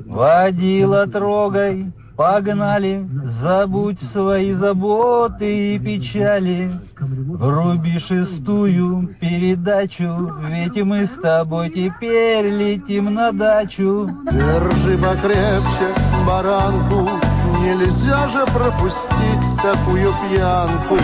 [0.07, 3.09] Водила трогай, погнали,
[3.43, 6.71] забудь свои заботы и печали.
[6.99, 14.09] Вруби шестую передачу, ведь мы с тобой теперь летим на дачу.
[14.31, 15.89] Держи покрепче
[16.27, 17.09] баранку,
[17.61, 20.97] нельзя же пропустить такую пьянку.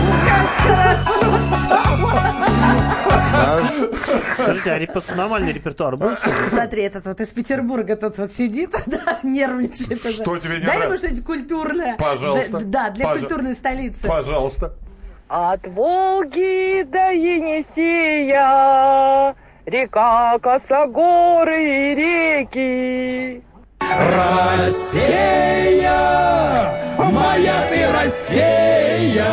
[4.33, 6.19] Скажите, а репер- нормальный репертуар будет?
[6.49, 9.99] Смотри, этот вот из Петербурга тут вот сидит, да, нервничает.
[10.13, 11.07] Что тебе не Дай ему нравится?
[11.07, 11.95] что-нибудь культурное.
[11.97, 12.59] Пожалуйста.
[12.59, 14.07] Да, да, для Пожа- культурной столицы.
[14.07, 14.73] Пожалуйста.
[15.27, 17.11] От Волги до
[18.31, 23.43] Енисея, река, косогоры и реки.
[25.81, 29.31] Россия, моя ты Россия.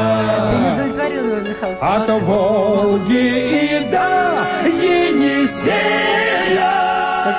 [0.50, 1.78] Ты не удовлетворил его, Михалыч?
[1.80, 6.08] От Волги и до Енисея.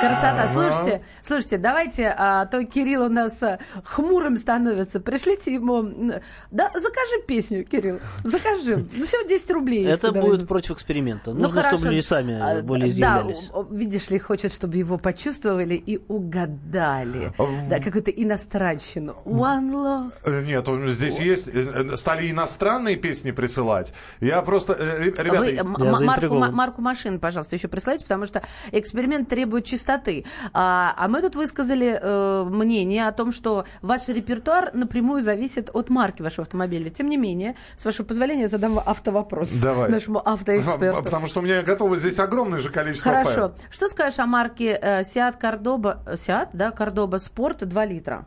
[0.00, 0.48] Красота.
[0.52, 5.00] Слушайте, слушайте, давайте, а то Кирилл у нас а, хмурым становится.
[5.00, 6.12] Пришлите ему...
[6.50, 7.98] Да, закажи песню, Кирилл.
[8.24, 8.86] Закажи.
[8.94, 9.86] Ну, всего 10 рублей.
[9.86, 11.32] Это будет против эксперимента.
[11.32, 11.76] Ну, Нужно, хорошо.
[11.78, 13.50] чтобы люди сами А, более Да, изъявлялись.
[13.52, 17.32] о, видишь ли, хочет, чтобы его почувствовали и угадали.
[17.68, 19.14] Да, какую-то иностранщину.
[19.24, 20.12] One love.
[20.24, 23.92] Э, Нет, здесь есть, э, стали иностранные песни присылать.
[24.20, 29.28] Я просто, э, ре- ребята, марку, ма- марку машин, пожалуйста, еще присылайте, потому что эксперимент
[29.28, 30.24] требует чистоты.
[30.52, 35.88] А, а мы тут высказали э, мнение о том, что ваш репертуар напрямую зависит от
[35.88, 36.90] марки вашего автомобиля.
[36.90, 39.90] Тем не менее, с вашего позволения, я задам автовопрос Давай.
[39.90, 41.02] нашему автоэксперту.
[41.02, 43.30] Потому что у меня готово здесь огромное же количество Хорошо.
[43.30, 43.52] файлов.
[43.70, 48.26] Что скажешь о марке э, Seat Cordoba, э, Seat, да, Cordoba Sport 2 литра?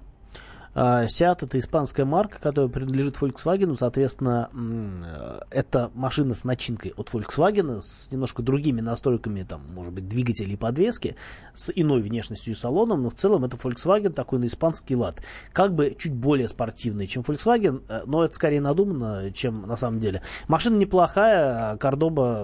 [0.76, 3.76] А, Seat это испанская марка, которая принадлежит Volkswagen.
[3.78, 10.08] Соответственно, э, это машина с начинкой от Volkswagen, с немножко другими настройками, там, может быть,
[10.08, 11.16] двигателей и подвески,
[11.54, 15.22] с иной внешностью и салоном, но в целом это Volkswagen такой на испанский лад.
[15.52, 20.00] Как бы чуть более спортивный, чем Volkswagen, э, но это скорее надуманно, чем на самом
[20.00, 20.24] деле.
[20.48, 21.78] Машина неплохая, а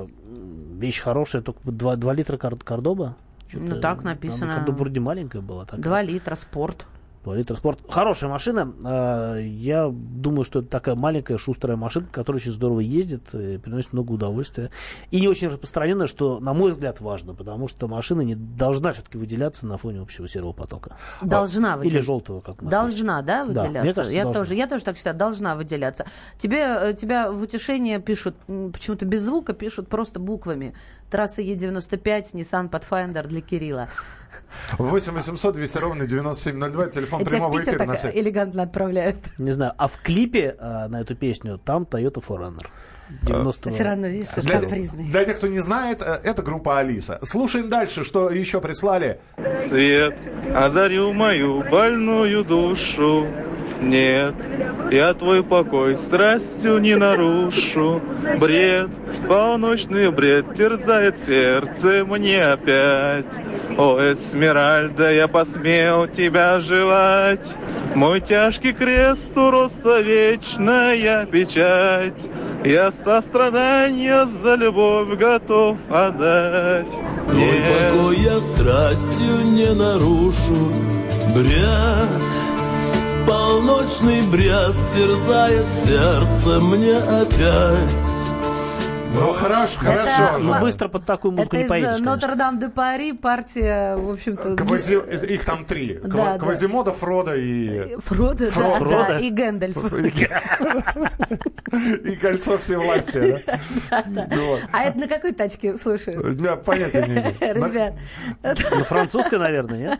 [0.05, 3.13] м, вещь хорошая, только 2, 2 литра Кор- Cordoba.
[3.53, 4.51] Ну, так написано.
[4.51, 5.65] Cordoba вроде маленькая была.
[5.65, 5.79] Так.
[5.79, 6.85] 2 литра, спорт.
[7.23, 7.79] 2 литра спорт.
[7.89, 8.73] Хорошая машина.
[8.83, 13.91] А, Я думаю, что это такая маленькая шустрая машинка, которая очень здорово ездит, и приносит
[13.93, 14.69] много удовольствия.
[15.11, 19.17] И не очень распространенная, что, на мой взгляд, важно, потому что машина не должна все-таки
[19.17, 20.95] выделяться на фоне общего серого потока.
[21.21, 22.05] Должна А, Или выделяться.
[22.05, 23.81] желтого, как мы Должна, да, Да, выделяться?
[23.81, 24.39] мне кажется, я, должна.
[24.41, 26.05] тоже, я тоже так считаю, должна выделяться.
[26.37, 30.73] Тебе, э, тебя в утешение пишут, почему-то без звука, пишут просто буквами.
[31.09, 33.89] Трасса Е95, Nissan Pathfinder для Кирилла.
[34.77, 37.97] 8 800 200 ровно 9702, телефон Это тебя в прямого Питер эфира.
[37.97, 39.17] так элегантно отправляют.
[39.37, 39.73] Не знаю.
[39.77, 42.67] А в клипе а, на эту песню там Toyota 4Runner.
[43.23, 45.03] 90 Все равно, видишь, что Для, капризный.
[45.05, 47.19] для тех, кто не знает, э, это группа Алиса.
[47.23, 49.19] Слушаем дальше, что еще прислали.
[49.67, 50.15] Свет,
[50.55, 53.27] озарил мою больную душу.
[53.81, 54.35] Нет,
[54.91, 58.01] я твой покой страстью не нарушу.
[58.37, 58.89] Бред,
[59.27, 63.25] полночный бред терзает сердце мне опять.
[63.77, 67.55] О, Эсмеральда, я посмел тебя желать.
[67.95, 72.19] Мой тяжкий крест у роста вечная печать.
[72.65, 76.87] Я сострадания за любовь готов отдать.
[77.29, 80.71] Твой покой я страстью не нарушу.
[81.35, 82.09] Бред,
[83.27, 88.18] полночный бред терзает сердце мне опять.
[89.11, 90.37] Ну, хорошо, хорошо.
[90.39, 92.15] Ну, быстро под такую музыку Это не поедешь, э, конечно.
[92.15, 94.53] Нотр-Дам-де-Пари партия, в общем-то...
[94.53, 95.99] Квази- Их там три.
[96.03, 96.37] Да, Ква- да.
[96.37, 97.95] Квазимода, Фрода и...
[98.01, 99.77] Фродо, да, да, и Гэндальф.
[102.03, 103.43] И кольцо всевластия.
[103.45, 104.03] да?
[104.07, 104.37] Да, да.
[104.71, 106.39] А это на какой тачке слушают?
[106.39, 107.35] Я понятия не имею.
[107.41, 107.93] Ребят,
[108.71, 109.99] Ну, французская, наверное, нет?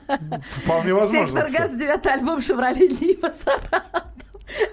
[0.63, 1.41] Вполне возможно.
[1.41, 1.61] Сектор.
[1.61, 4.03] Газ, девятый альбом Шевроле Нива Саратов.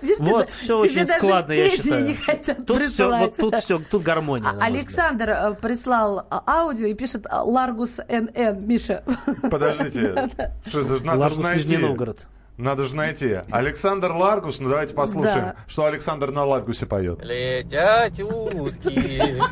[0.02, 2.04] Видишь, Вот, тебе- все тебе очень даже складно, я считаю.
[2.06, 3.36] не хотят Тут все, вот присылать.
[3.36, 4.44] тут все, тут гармония.
[4.44, 4.76] на мой взгляд.
[4.76, 8.66] Александр э, прислал а, аудио и пишет а, Ларгус НН.
[8.66, 9.02] Миша.
[9.50, 10.30] Подождите.
[10.66, 11.38] Что это же надо Ларгус.
[11.54, 12.26] Нижний Новгород.
[12.58, 13.40] Надо же найти.
[13.50, 15.56] Александр Ларгус, ну давайте послушаем, Да.
[15.66, 17.22] что Александр на Ларгусе поет.
[17.22, 19.42] Летят утки,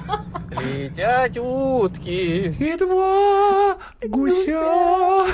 [0.50, 2.46] летят утки.
[2.58, 3.76] И два
[4.08, 5.26] гуся.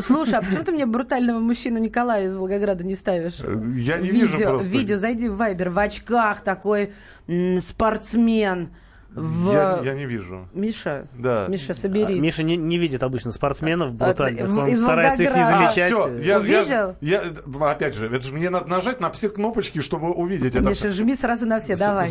[0.00, 3.40] Слушай, а почему ты мне брутального мужчину Николая из Волгограда не ставишь?
[3.40, 4.72] Я не видео, вижу просто.
[4.72, 6.94] Видео, зайди в Вайбер, в очках такой
[7.28, 8.70] м, спортсмен.
[9.14, 9.52] В...
[9.52, 10.48] Я, я не вижу.
[10.52, 11.46] Миша, Да.
[11.48, 12.22] Миша, соберись.
[12.22, 14.46] Миша не, не видит обычно спортсменов брутальных.
[14.48, 15.92] в- Он из старается их не замечать.
[15.92, 16.96] Все, я, Увидел?
[17.00, 20.68] я, я- опять же, это же мне надо нажать на все кнопочки, чтобы увидеть это.
[20.68, 22.08] Миша, жми сразу на все, давай.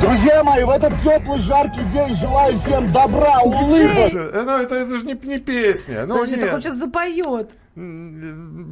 [0.00, 4.14] Друзья мои, в этот теплый, жаркий день желаю всем добра, улыбок.
[4.14, 6.06] Э, Ну, это, это же не, не песня.
[6.06, 7.56] Ну, Подожди, так он сейчас запоет.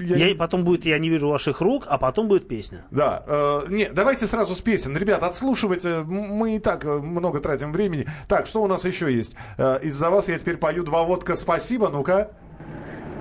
[0.01, 2.85] Я, потом будет «Я не вижу ваших рук», а потом будет песня.
[2.91, 4.97] Да, э, не, давайте сразу с песен.
[4.97, 8.07] Ребят, отслушивать э, мы и так э, много тратим времени.
[8.29, 9.37] Так, что у нас еще есть?
[9.59, 12.31] Э, из-за вас я теперь пою два водка спасибо, ну-ка.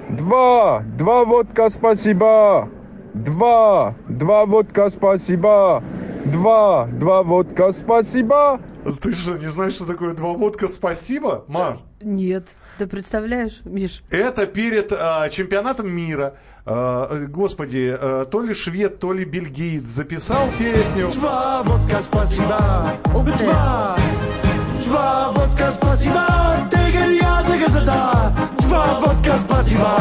[0.09, 2.69] Два, два водка, спасибо.
[3.13, 5.83] Два, два водка, спасибо.
[6.25, 8.59] Два, два водка, спасибо.
[9.01, 11.79] Ты что, не знаешь, что такое два водка спасибо, Маш?
[12.01, 12.55] Нет.
[12.77, 14.03] Ты представляешь, Миш?
[14.09, 16.35] Это перед э, чемпионатом мира.
[16.67, 21.11] Э, господи, э, то ли швед, то ли бельгиец записал песню.
[21.11, 22.91] Два водка спасибо.
[23.13, 23.43] Ух ты.
[23.43, 23.97] Два.
[24.83, 26.25] Два водка спасибо.
[26.71, 28.35] Tegen я загазада.
[28.61, 29.99] Два водка спасибо.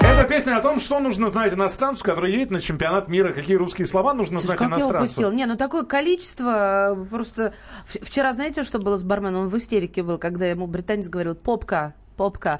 [0.00, 3.86] Это песня о том, что нужно знать иностранцу, который едет на чемпионат мира, какие русские
[3.86, 5.04] слова нужно Слушай, знать как я иностранцу.
[5.04, 5.30] упустила?
[5.30, 7.52] Не, ну такое количество э, просто...
[7.84, 9.42] Вчера знаете, что было с барменом?
[9.42, 11.92] Он в истерике был, когда ему британец говорил «попка».
[12.16, 12.58] Попка,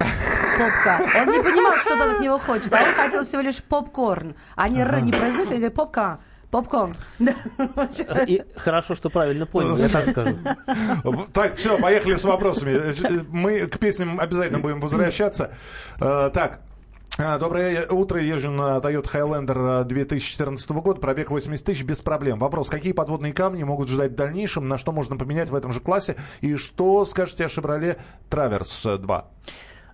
[0.58, 1.00] попка.
[1.20, 4.34] Он не понимал, что тот от него хочет, а он хотел всего лишь попкорн.
[4.54, 6.18] Они «р» не произносят, они говорят «попка».
[6.50, 6.94] Попкорн.
[7.18, 7.34] Да.
[8.26, 10.36] И хорошо, что правильно понял, я так скажу.
[11.32, 12.80] Так, все, поехали с вопросами.
[13.30, 15.50] Мы к песням обязательно будем возвращаться.
[16.00, 16.60] Э, Так,
[17.18, 18.20] э, Доброе утро.
[18.22, 21.00] Езжу на Toyota Highlander э, 2014 года.
[21.00, 22.38] Пробег 80 тысяч без проблем.
[22.38, 22.70] Вопрос.
[22.70, 24.68] Какие подводные камни могут ждать в дальнейшем?
[24.68, 26.14] На что можно поменять в этом же классе?
[26.42, 27.98] И что скажете о Chevrolet
[28.30, 29.24] Traverse 2?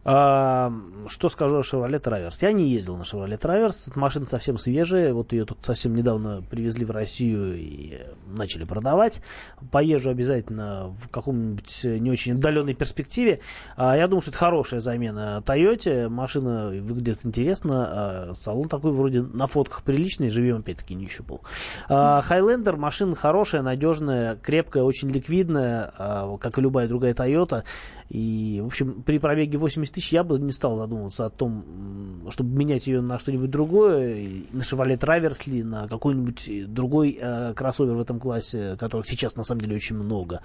[0.05, 2.39] Что скажу о Chevrolet Traverse?
[2.41, 3.35] Я не ездил на Chevrolet.
[3.35, 5.15] Эта машина совсем свежая.
[5.15, 9.23] Вот ее только совсем недавно привезли в Россию и начали продавать.
[9.71, 13.41] Поезжу обязательно в каком-нибудь не очень отдаленной перспективе.
[13.77, 16.09] А, я думаю, что это хорошая замена Toyota.
[16.09, 17.71] Машина выглядит интересно.
[17.75, 20.31] А, салон такой вроде на фотках приличный.
[20.31, 21.43] Живем опять-таки не щупал.
[21.89, 27.63] Highlander машина хорошая, надежная, крепкая, очень ликвидная, а, как и любая другая Toyota.
[28.13, 31.65] И, в общем, при пробеге 80 180 тысяч я бы не стал задумываться о том,
[32.31, 38.01] чтобы менять ее на что-нибудь другое, на Chevrolet Traverse на какой-нибудь другой э, кроссовер в
[38.01, 40.41] этом классе, которых сейчас на самом деле очень много.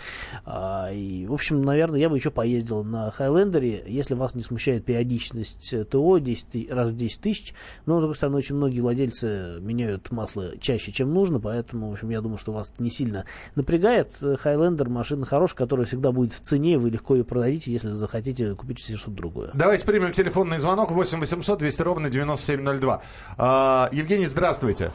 [0.45, 4.85] А, и, в общем, наверное, я бы еще поездил на Highlander, если вас не смущает
[4.85, 7.53] периодичность э, ТО 10, ты- раз в 10 тысяч.
[7.85, 12.09] Но, с другой стороны, очень многие владельцы меняют масло чаще, чем нужно, поэтому, в общем,
[12.09, 13.25] я думаю, что вас не сильно
[13.55, 14.13] напрягает.
[14.21, 18.53] Э, Highlander машина хорошая, которая всегда будет в цене, вы легко ее продадите, если захотите
[18.55, 19.49] купить себе что-то другое.
[19.53, 23.01] Давайте примем телефонный звонок 8 800 200 ровно 9702.
[23.37, 24.91] А, Евгений, здравствуйте.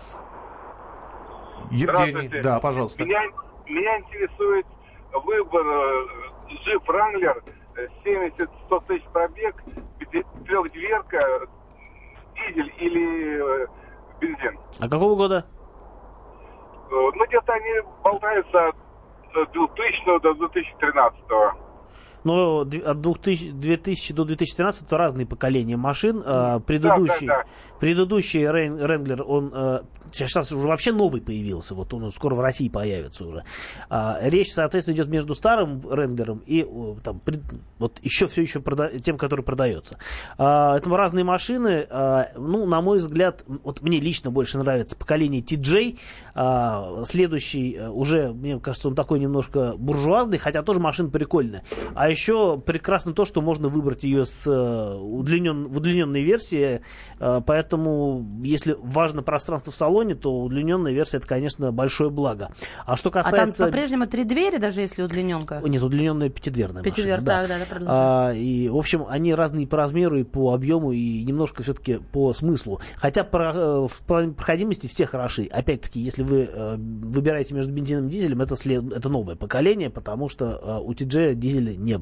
[1.70, 2.42] Евгений, Здравствуйте.
[2.42, 3.04] да, пожалуйста.
[3.04, 3.22] Меня,
[3.66, 4.66] меня интересует
[5.12, 6.06] выбор э,
[6.66, 7.42] Jeep Wrangler
[7.76, 9.56] э, 70-100 тысяч пробег,
[10.44, 11.46] трехдверка,
[12.34, 13.66] дизель или э,
[14.20, 14.58] бензин.
[14.80, 15.46] А какого года?
[16.90, 17.70] Э, Ну, где-то они
[18.04, 18.76] болтаются от
[19.34, 21.20] э, 2000 до 2013.
[22.24, 26.22] Д- от 2000, 2000 до 2013 это разные поколения машин.
[26.24, 27.44] А, предыдущий, да, да.
[27.80, 29.80] предыдущий Рен- Ренглер, он э,
[30.12, 31.74] сейчас уже вообще новый появился.
[31.74, 33.44] Вот он скоро в России появится уже.
[33.90, 36.64] А, речь, соответственно, идет между старым Ренглером и
[37.02, 37.42] там, пред-
[37.78, 39.98] вот еще все еще прода- тем, который продается.
[40.38, 41.86] А, это разные машины.
[42.36, 45.98] Ну, на мой взгляд, вот мне лично больше нравится поколение TJ.
[47.06, 51.62] Следующий э, уже, мне кажется, он такой немножко буржуазный, хотя тоже машина прикольная.
[51.94, 56.80] А еще прекрасно то, что можно выбрать ее с э, удлинен, в удлиненной версии.
[57.18, 62.50] Э, Поэтому, если важно пространство в салоне, то удлиненная версия это, конечно, большое благо.
[62.86, 63.66] А что А там касается...
[63.66, 65.60] по-прежнему три двери, даже если удлиненка?
[65.64, 67.26] Нет, удлиненная пятидверная Пятидвер, машина.
[67.26, 67.96] так, да, да, продолжай.
[67.98, 72.32] А, и, в общем, они разные по размеру и по объему, и немножко все-таки по
[72.34, 72.80] смыслу.
[72.96, 75.48] Хотя про- э, в плане проходимости все хороши.
[75.50, 80.80] Опять-таки, если вы выбираете между бензином и дизелем, это, след- это новое поколение, потому что
[80.84, 82.01] у TG дизеля не было.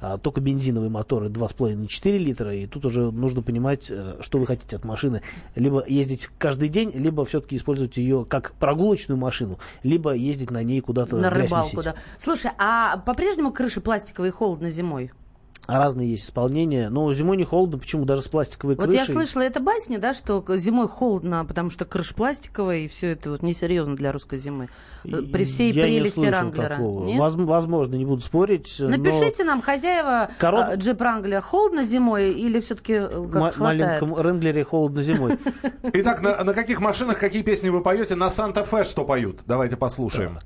[0.00, 4.76] А, только бензиновые моторы 2,5-4 литра, и тут уже нужно понимать, э, что вы хотите
[4.76, 5.22] от машины.
[5.54, 10.80] Либо ездить каждый день, либо все-таки использовать ее как прогулочную машину, либо ездить на ней
[10.80, 11.94] куда-то На рыбалку, да.
[12.18, 15.10] Слушай, а по-прежнему крыши пластиковые холодно зимой?
[15.66, 16.88] А разные есть исполнения.
[16.88, 18.04] Но зимой не холодно, почему?
[18.04, 19.00] Даже с пластиковой Вот крышей.
[19.06, 23.30] я слышала, это басня, да, что зимой холодно, потому что крыша пластиковая, и все это
[23.30, 24.68] вот несерьезно для русской зимы.
[25.04, 26.68] Э, При всей Я не прелести слышал Ранглера.
[26.70, 27.04] такого.
[27.04, 27.18] Нет?
[27.20, 28.76] Воз- возможно, не буду спорить.
[28.80, 34.02] но Напишите нам, хозяева а, Джип Ранглер, холодно зимой или все-таки как ма- хватает?
[34.02, 35.38] маленьком Ренглере холодно зимой.
[35.92, 38.16] Итак, на, на каких машинах какие песни вы поете?
[38.16, 39.40] На Санта-Фе что поют?
[39.46, 40.38] Давайте послушаем.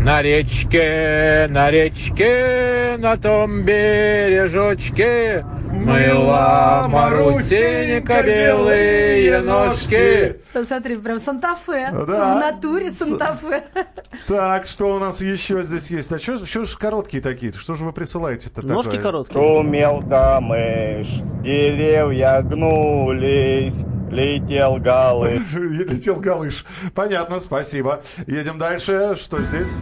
[0.00, 10.40] На речке, на речке, на том бережочке Мыла Марусенька белые ножки.
[10.64, 11.90] Смотри, прям Санта-Фе.
[11.92, 12.34] Да.
[12.34, 13.62] В натуре Санта-Фе.
[14.26, 16.10] Так, что у нас еще здесь есть?
[16.12, 17.52] А что ж короткие такие?
[17.52, 19.02] Что же вы присылаете-то Ножки такое?
[19.02, 19.34] короткие.
[19.34, 21.06] Шумел камыш,
[21.42, 25.42] деревья гнулись, летел галыш.
[25.54, 26.64] Летел галыш.
[26.94, 28.00] Понятно, спасибо.
[28.26, 29.14] Едем дальше.
[29.16, 29.76] Что здесь?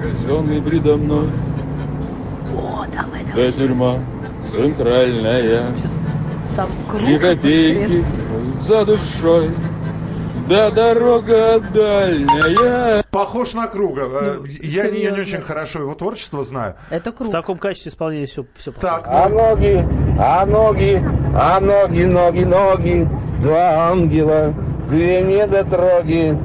[0.00, 1.28] Казенный предо мной
[2.56, 3.98] О, давай, Вся тюрьма
[4.50, 5.74] центральная
[6.48, 8.06] Сам круг воскрес.
[8.66, 9.50] за душой
[10.50, 14.08] Да дорога дальняя Похож на круга.
[14.10, 16.74] Э, Я не, не очень хорошо его творчество знаю.
[16.90, 17.28] Это круг.
[17.28, 19.86] В таком качестве исполнения все, все Так, А ноги,
[20.18, 21.00] а ноги,
[21.36, 23.08] а ноги, ноги, ноги,
[23.40, 24.52] два ангела,
[24.88, 26.36] две недотроги.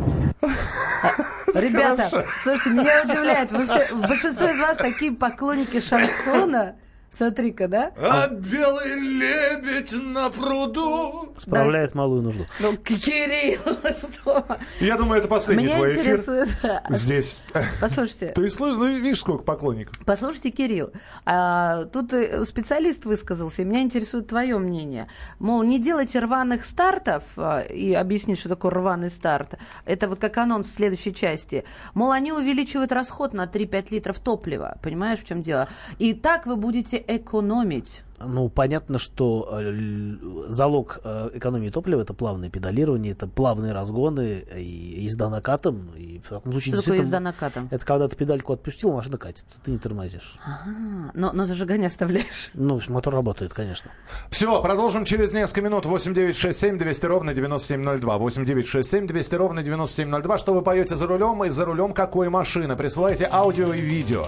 [1.55, 2.29] Ребята, Хорошо.
[2.43, 6.75] слушайте, меня удивляет, вы все, большинство из вас такие поклонники шансона.
[7.15, 7.93] Смотри-ка, да?
[7.97, 11.33] А белый лебедь на пруду.
[11.39, 12.45] справляет малую нужду.
[12.59, 13.61] Ну, Кирилл,
[13.97, 14.45] что?
[14.81, 16.01] Я думаю, это последний Меня твой эфир.
[16.01, 16.49] интересует...
[16.89, 17.37] Здесь.
[17.79, 19.97] Послушайте, Ты слышишь, ну, видишь, сколько поклонников.
[20.05, 20.91] Послушайте, Кирилл,
[21.25, 25.07] а, тут э, специалист высказался, и меня интересует твое мнение.
[25.39, 29.53] Мол, не делайте рваных стартов, а, и объяснить, что такое рваный старт.
[29.85, 31.63] Это вот как анонс в следующей части.
[31.93, 34.77] Мол, они увеличивают расход на 3-5 литров топлива.
[34.83, 35.69] Понимаешь, в чем дело?
[35.97, 38.03] И так вы будете экономить.
[38.19, 40.15] Ну, понятно, что э,
[40.47, 45.91] залог э, экономии топлива это плавное педалирование, это плавные разгоны и езда накатом.
[45.97, 47.67] И в таком случае Что такое езда накатом?
[47.71, 50.37] Это когда ты педальку отпустил, машина катится, ты не тормозишь.
[50.45, 50.61] А,
[51.13, 52.51] но, но зажигание оставляешь.
[52.65, 53.91] Ну, мотор работает, конечно.
[54.29, 55.85] Все, продолжим через несколько минут.
[55.85, 58.17] 8967 200 ровно 9702.
[58.17, 60.37] 8967 200 ровно 9702.
[60.37, 62.75] Что вы поете за рулем и за рулем какой машины?
[62.75, 64.27] Присылайте аудио и видео.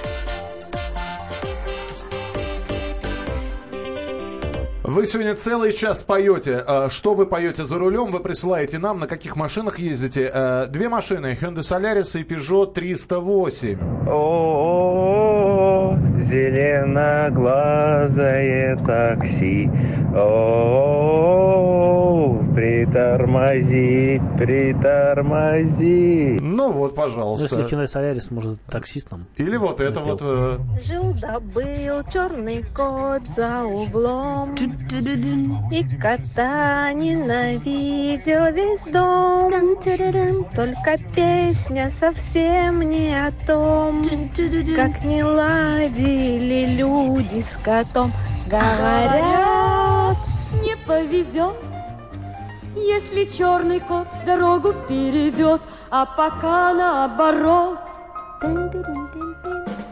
[4.91, 6.61] Вы сегодня целый час поете.
[6.67, 10.29] А, Что вы поете за рулем, вы присылаете нам, на каких машинах ездите.
[10.33, 13.79] Э, Две машины, Hyundai Solaris и Peugeot 308.
[14.09, 15.95] О,
[16.29, 19.69] зеленоглазое такси.
[20.13, 26.37] О, притормози, притормози.
[26.51, 27.59] Ну вот, Ну, пожалуйста.
[27.59, 29.25] если Hyundai Solaris может таксистом.
[29.37, 30.19] Или вот это вот...
[30.21, 39.49] э, Жил да был черный кот за углом И кота ненавидел весь дом.
[40.53, 44.03] Только песня совсем не о том
[44.75, 48.11] Как не ладили люди с котом.
[48.47, 50.17] Говорят,
[50.61, 51.55] не повезет,
[52.87, 57.79] если черный кот дорогу перейдет, а пока наоборот.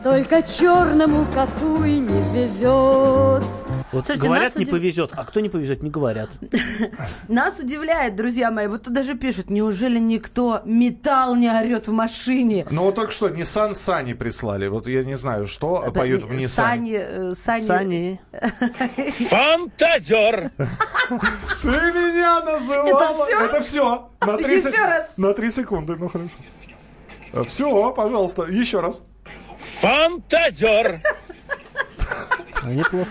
[0.03, 3.43] Только черному коту и не везет.
[3.91, 6.29] Вот Слушайте, говорят, не удив- повезет, а кто не повезет, не говорят.
[7.27, 12.67] Нас удивляет, друзья мои, вот тут даже пишут, неужели никто металл не орет в машине?
[12.69, 14.67] Ну вот только что Nissan Сани прислали.
[14.67, 16.47] Вот я не знаю, что Это поют в Nissan.
[16.47, 17.61] Сани, э, Сани...
[17.61, 18.21] Сани.
[19.29, 20.51] Фантазер!
[20.57, 23.27] Ты меня называла.
[23.43, 24.09] Это все.
[24.21, 25.11] На три, Еще сек- раз.
[25.17, 26.29] На три секунды, ну хорошо.
[27.47, 29.01] Все, пожалуйста, еще раз.
[29.81, 30.99] Фантазер!
[32.65, 33.09] Неплохо.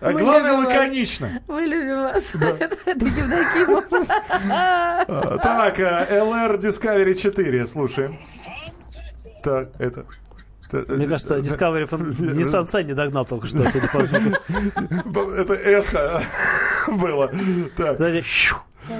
[0.00, 1.28] А главное, лаконично.
[1.48, 2.32] Мы любим вас.
[4.50, 8.18] А, Так, э, LR Discovery 4, слушаем.
[9.42, 10.04] Так, это...
[10.88, 13.98] Мне кажется, Discovery фон- Nissan Sunny догнал только что, судя по.
[13.98, 16.22] Это эхо
[16.88, 17.30] было.
[17.76, 17.98] Так.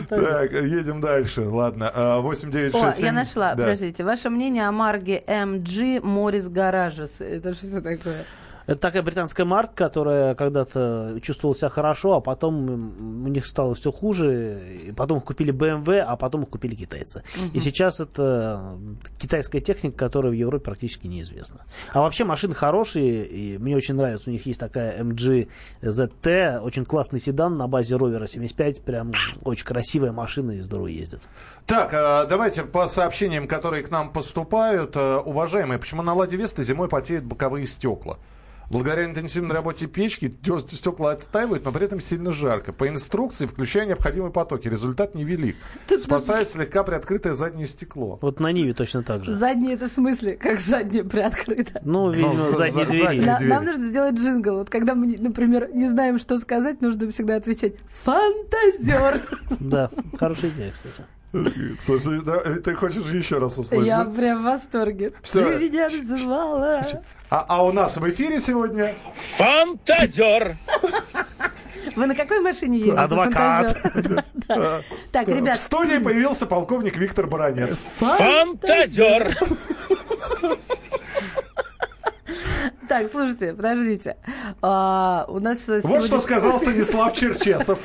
[0.09, 1.43] Так, едем дальше.
[1.43, 3.03] Ладно, а, 8967.
[3.03, 3.55] О, я нашла.
[3.55, 3.65] Да.
[3.65, 4.05] Подождите.
[4.05, 7.25] Ваше мнение о марке MG Morris Garages?
[7.25, 8.25] Это что такое?
[8.67, 13.91] Это такая британская марка, которая когда-то чувствовала себя хорошо, а потом у них стало все
[13.91, 14.61] хуже.
[14.89, 17.23] И потом их купили BMW, а потом их купили китайцы.
[17.53, 17.61] И Мгм.
[17.61, 18.79] сейчас это
[19.19, 21.63] китайская техника, которая в Европе практически неизвестна.
[21.93, 24.31] А вообще машины хорошие, и мне очень нравится.
[24.31, 25.49] У них есть такая MG
[25.83, 28.81] ZT, очень классный седан на базе Ровера 75.
[28.83, 29.13] Прям
[29.45, 31.21] очень красивая машина и здорово ездит.
[31.67, 34.93] Так, а, давайте по сообщениям, которые к нам поступают.
[34.97, 38.19] А, Уважаемые, почему на Ладе Веста зимой потеют боковые стекла?
[38.71, 40.35] Благодаря интенсивной работе печки
[40.71, 42.73] стекла оттаивают, но при этом сильно жарко.
[42.73, 44.69] По инструкции включая необходимые потоки.
[44.69, 45.57] Результат невелик.
[45.99, 48.19] Спасает слегка приоткрытое заднее стекло.
[48.23, 49.33] Вот на Ниве точно так же.
[49.33, 50.37] Заднее это в смысле?
[50.37, 51.81] Как заднее приоткрыто?
[51.85, 53.03] Ну, видимо, за- задние за- двери.
[53.05, 53.51] задние На- двери.
[53.51, 54.55] нам нужно сделать джингл.
[54.57, 59.21] Вот когда мы, например, не знаем, что сказать, нужно всегда отвечать «фантазер».
[59.61, 61.03] Да, хорошая идея, кстати.
[61.81, 63.87] Слушай, да, э, ты хочешь еще раз услышать?
[63.87, 65.13] Я прям в восторге.
[65.23, 65.49] Всё.
[65.49, 66.87] Ты меня называла.
[67.31, 68.95] А, а у нас в эфире сегодня...
[69.39, 70.57] Фантазер!
[71.97, 72.99] Вы на какой машине ездите?
[72.99, 73.77] Адвокат.
[74.49, 74.81] Да.
[75.13, 77.85] Так, В ребят, студии появился полковник Виктор Баранец.
[77.99, 79.35] Фантазер!
[82.89, 84.17] так, слушайте, подождите.
[84.61, 87.81] А, у нас Вот что сказал Станислав Черчесов.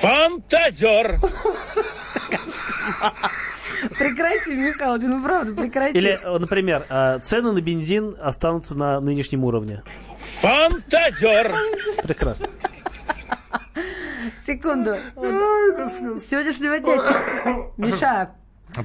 [0.00, 1.20] Фантазер!
[3.98, 5.96] Прекрати, Михалыч, ну правда, прекрати.
[5.98, 9.82] Или, э, например, э, цены на бензин останутся на нынешнем уровне.
[10.40, 11.54] Фантазер!
[12.02, 12.48] Прекрасно.
[14.36, 14.96] Секунду.
[15.16, 16.96] С сегодняшнего дня...
[17.76, 18.30] Миша,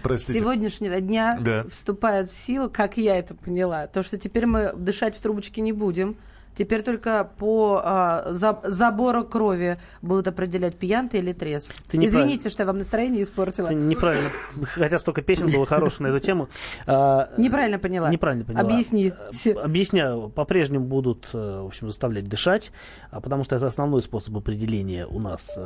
[0.01, 0.39] Простите.
[0.39, 1.65] сегодняшнего дня Да.
[1.69, 5.73] вступает в силу, как я это поняла, то, что теперь мы дышать в трубочке не
[5.73, 6.15] будем.
[6.55, 11.71] Теперь только по а, за- забору крови будут определять, пьян ты или трезв.
[11.89, 12.03] Ты.
[12.03, 13.69] Извините, что я вам настроение испортила.
[13.69, 14.29] Ты Неправильно.
[14.63, 16.49] Хотя столько песен было хороших на эту тему.
[16.85, 18.09] А, Неправильно поняла.
[18.09, 18.61] Неправильно поняла.
[18.63, 19.11] Объясни.
[19.45, 20.29] Э, Объясняю.
[20.29, 22.71] По-прежнему будут, э, в общем, заставлять дышать,
[23.11, 25.57] а потому что это основной способ определения у нас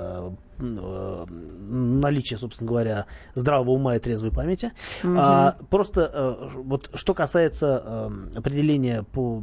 [0.59, 3.05] э, наличия, собственно говоря,
[3.35, 4.71] здравого ума и трезвой памяти.
[5.03, 5.17] Мгм.
[5.19, 9.41] А, просто э, вот что касается э, определения по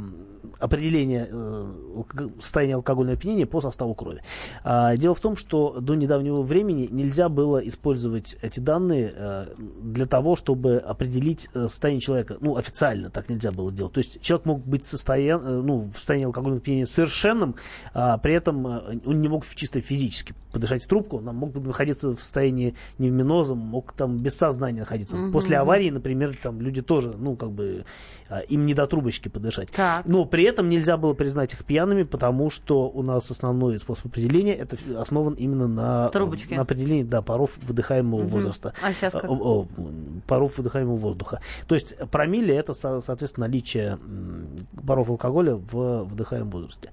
[0.59, 4.23] определение э, алко- состояния алкогольного опьянения по составу крови.
[4.63, 9.47] А, дело в том, что до недавнего времени нельзя было использовать эти данные э,
[9.83, 12.37] для того, чтобы определить состояние человека.
[12.41, 13.93] Ну, официально так нельзя было делать.
[13.95, 17.57] То есть человек мог быть состоян, ну, в состоянии алкогольного опьянения совершенным,
[17.93, 22.21] а при этом он не мог чисто физически подышать в трубку, он мог находиться в
[22.21, 25.17] состоянии невминоза, мог там без сознания находиться.
[25.17, 25.33] Мгм.
[25.33, 27.85] После аварии, например, там люди тоже, ну, как бы,
[28.29, 29.71] а, им не до трубочки подышать.
[29.71, 30.07] Так.
[30.07, 34.55] Но при этом нельзя было признать их пьяными, потому что у нас основной способ определения
[34.55, 36.57] это основан именно на, Трубочке.
[36.57, 38.29] на определении да, паров выдыхаемого Мгм.
[38.29, 38.73] возраста.
[38.83, 39.25] А щас как?
[39.25, 39.67] О, о,
[40.27, 41.41] паров выдыхаемого воздуха.
[41.67, 43.99] То есть промилле это, со- соответственно, наличие
[44.87, 46.91] паров алкоголя в выдыхаемом возрасте.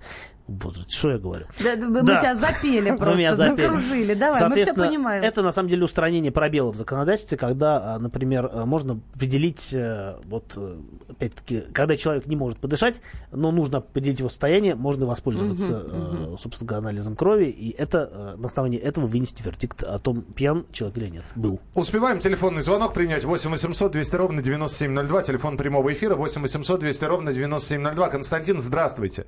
[0.60, 0.91] Возрасте.
[0.95, 1.45] Что я говорю?
[1.64, 2.20] Да, мы Да.
[2.20, 3.62] тебя запели просто, меня запели.
[3.68, 4.14] закружили.
[4.14, 5.24] Давай, мы все понимаем.
[5.24, 10.16] Это на самом деле устранение пробелов в законодательстве, когда, а, например, а, можно определить, э,
[10.26, 10.78] вот, э,
[11.10, 16.68] опять-таки, когда человек не может подышать, но нужно определить его состояние, можно воспользоваться, э, собственно
[16.68, 20.97] говоря, анализом крови, и это э, на основании этого вынести вердикт о том, пьян человек
[20.97, 21.24] или нет.
[21.36, 21.60] Был.
[21.76, 25.24] Успеваем телефонный звонок принять 8 800 200 ровно 9702.
[25.24, 28.10] Телефон прямого эфира 8 800 200 ровно 9702.
[28.10, 29.26] Константин, здравствуйте.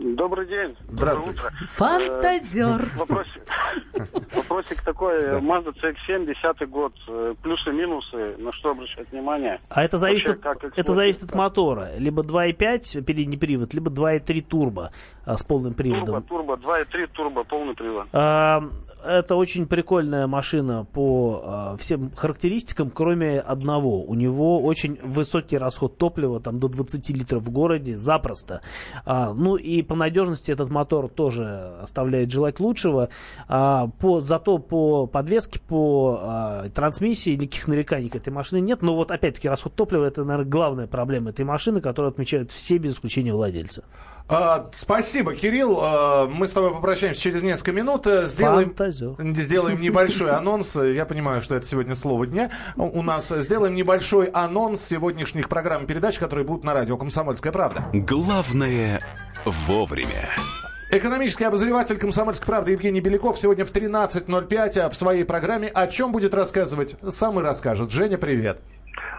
[0.00, 0.76] Добрый день.
[0.88, 1.40] Здравствуйте.
[1.40, 1.66] Доброе утро.
[1.68, 2.82] Фантазер.
[2.82, 3.42] Э, Вопросик,
[4.36, 5.40] вопросик такой.
[5.40, 6.92] Mazda CX-7, 10 год.
[7.08, 8.36] Э, Плюсы, минусы.
[8.38, 9.60] На что обращать внимание?
[9.68, 11.90] А это зависит, Вообще, от, это зависит от мотора.
[11.96, 14.90] Либо 2.5 передний привод, либо 2.3 турбо
[15.24, 16.22] а, с полным приводом.
[16.22, 18.06] Турбо, турбо, 2.3 турбо, полный привод.
[18.12, 18.62] А,
[19.04, 24.02] Это очень прикольная машина по а, всем характеристикам, кроме одного.
[24.02, 28.60] У него очень высокий расход топлива, там до 20 литров в городе, запросто.
[29.04, 31.44] А, ну и по надежности этот мотор тоже
[31.82, 33.08] оставляет желать лучшего.
[33.46, 38.82] А, по, зато по подвеске, по а, трансмиссии никаких нареканий к этой машине нет.
[38.82, 42.94] Но вот опять-таки расход топлива это, наверное, главная проблема этой машины, которую отмечают все без
[42.94, 43.84] исключения владельцы.
[44.28, 45.78] А, спасибо, Кирилл.
[45.80, 48.06] А, мы с тобой попрощаемся через несколько минут.
[48.06, 49.44] Э, Сделаем, Фантазер.
[49.44, 50.76] сделаем небольшой анонс.
[50.76, 52.50] Я понимаю, что это сегодня слово дня.
[52.76, 57.88] У нас сделаем небольшой анонс сегодняшних программ и передач, которые будут на радио «Комсомольская правда».
[57.92, 59.00] Главное
[59.44, 60.30] вовремя.
[60.90, 66.32] Экономический обозреватель «Комсомольской правды» Евгений Беляков сегодня в 13.05 в своей программе о чем будет
[66.32, 67.90] рассказывать, сам и расскажет.
[67.90, 68.60] Женя, привет.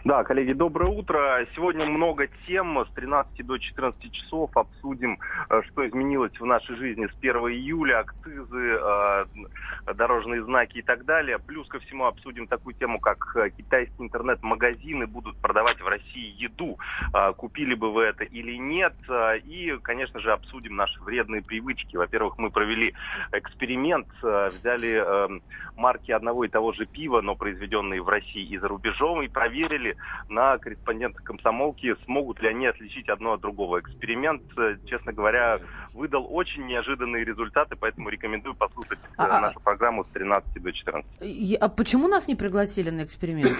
[0.05, 1.45] Да, коллеги, доброе утро.
[1.55, 2.85] Сегодня много тем.
[2.85, 5.19] С 13 до 14 часов обсудим,
[5.49, 9.25] э, что изменилось в нашей жизни с 1 июля, акцизы, э,
[9.93, 11.37] дорожные знаки и так далее.
[11.37, 16.77] Плюс ко всему обсудим такую тему, как э, китайские интернет-магазины будут продавать в России еду.
[17.35, 18.93] Купили бы вы это или нет.
[19.43, 21.97] И, конечно же, обсудим наши вредные привычки.
[21.97, 22.93] Во-первых, мы провели
[23.31, 25.39] эксперимент, взяли э,
[25.75, 29.88] марки одного и того же пива, но произведенные в России и за рубежом, и проверили
[30.29, 33.79] на корреспондентах комсомолки, смогут ли они отличить одно от другого.
[33.79, 35.59] Эксперимент, э, честно говоря,
[35.93, 40.71] выдал очень неожиданные результаты, поэтому рекомендую послушать э, А- а- нашу программу с 13 до
[40.71, 41.09] 14.
[41.21, 43.51] Я- А почему нас не пригласили на эксперимент?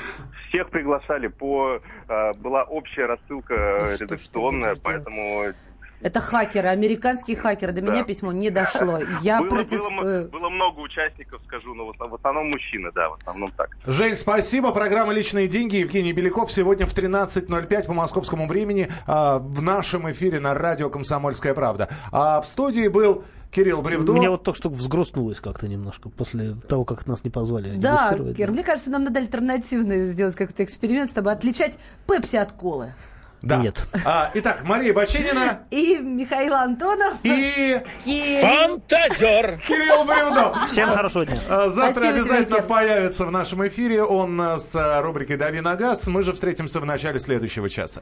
[0.50, 1.82] Всех приглашали по...
[2.08, 5.54] э, была общая рассылка Ну редакционная, поэтому...
[6.02, 7.74] Это хакеры, американские хакеры.
[7.74, 7.92] До Да.
[7.92, 9.00] меня письмо не дошло.
[9.22, 10.30] Я было, было протестую.
[10.30, 13.70] было много участников, скажу, но в основ- в основном мужчины, да, в основном так.
[13.86, 14.72] Жень, спасибо.
[14.72, 15.78] Программа «Личные деньги».
[15.78, 21.54] Евгений Беляков сегодня в 13.05 по московскому времени а, в нашем эфире на радио «Комсомольская
[21.54, 21.90] правда».
[22.12, 24.14] А в студии был Кирилл Бревдо.
[24.14, 28.38] Меня вот только что взгрустнулось как-то немножко после того, как нас не позвали Да, дегустировать.
[28.38, 31.78] Кир, мне кажется, нам надо альтернативный сделать какой-то эксперимент с тобой, отличать
[32.08, 32.94] пепси от колы.
[33.42, 33.58] Да.
[33.58, 33.88] Нет.
[34.06, 37.14] А, итак, Мария Баченина И Михаил Антонов.
[37.24, 38.42] и Кирилл.
[38.42, 39.58] Фантазер.
[39.66, 40.56] Кирилл Бревдо.
[40.68, 41.40] Всем хорошего дня.
[41.50, 42.66] А, Завтра Спасибо тебе, обязательно Кир.
[42.66, 44.04] появится в нашем эфире.
[44.04, 46.06] Он с а, рубрикой «Дави на газ».
[46.08, 48.02] Мы же встретимся в начале следующего часа.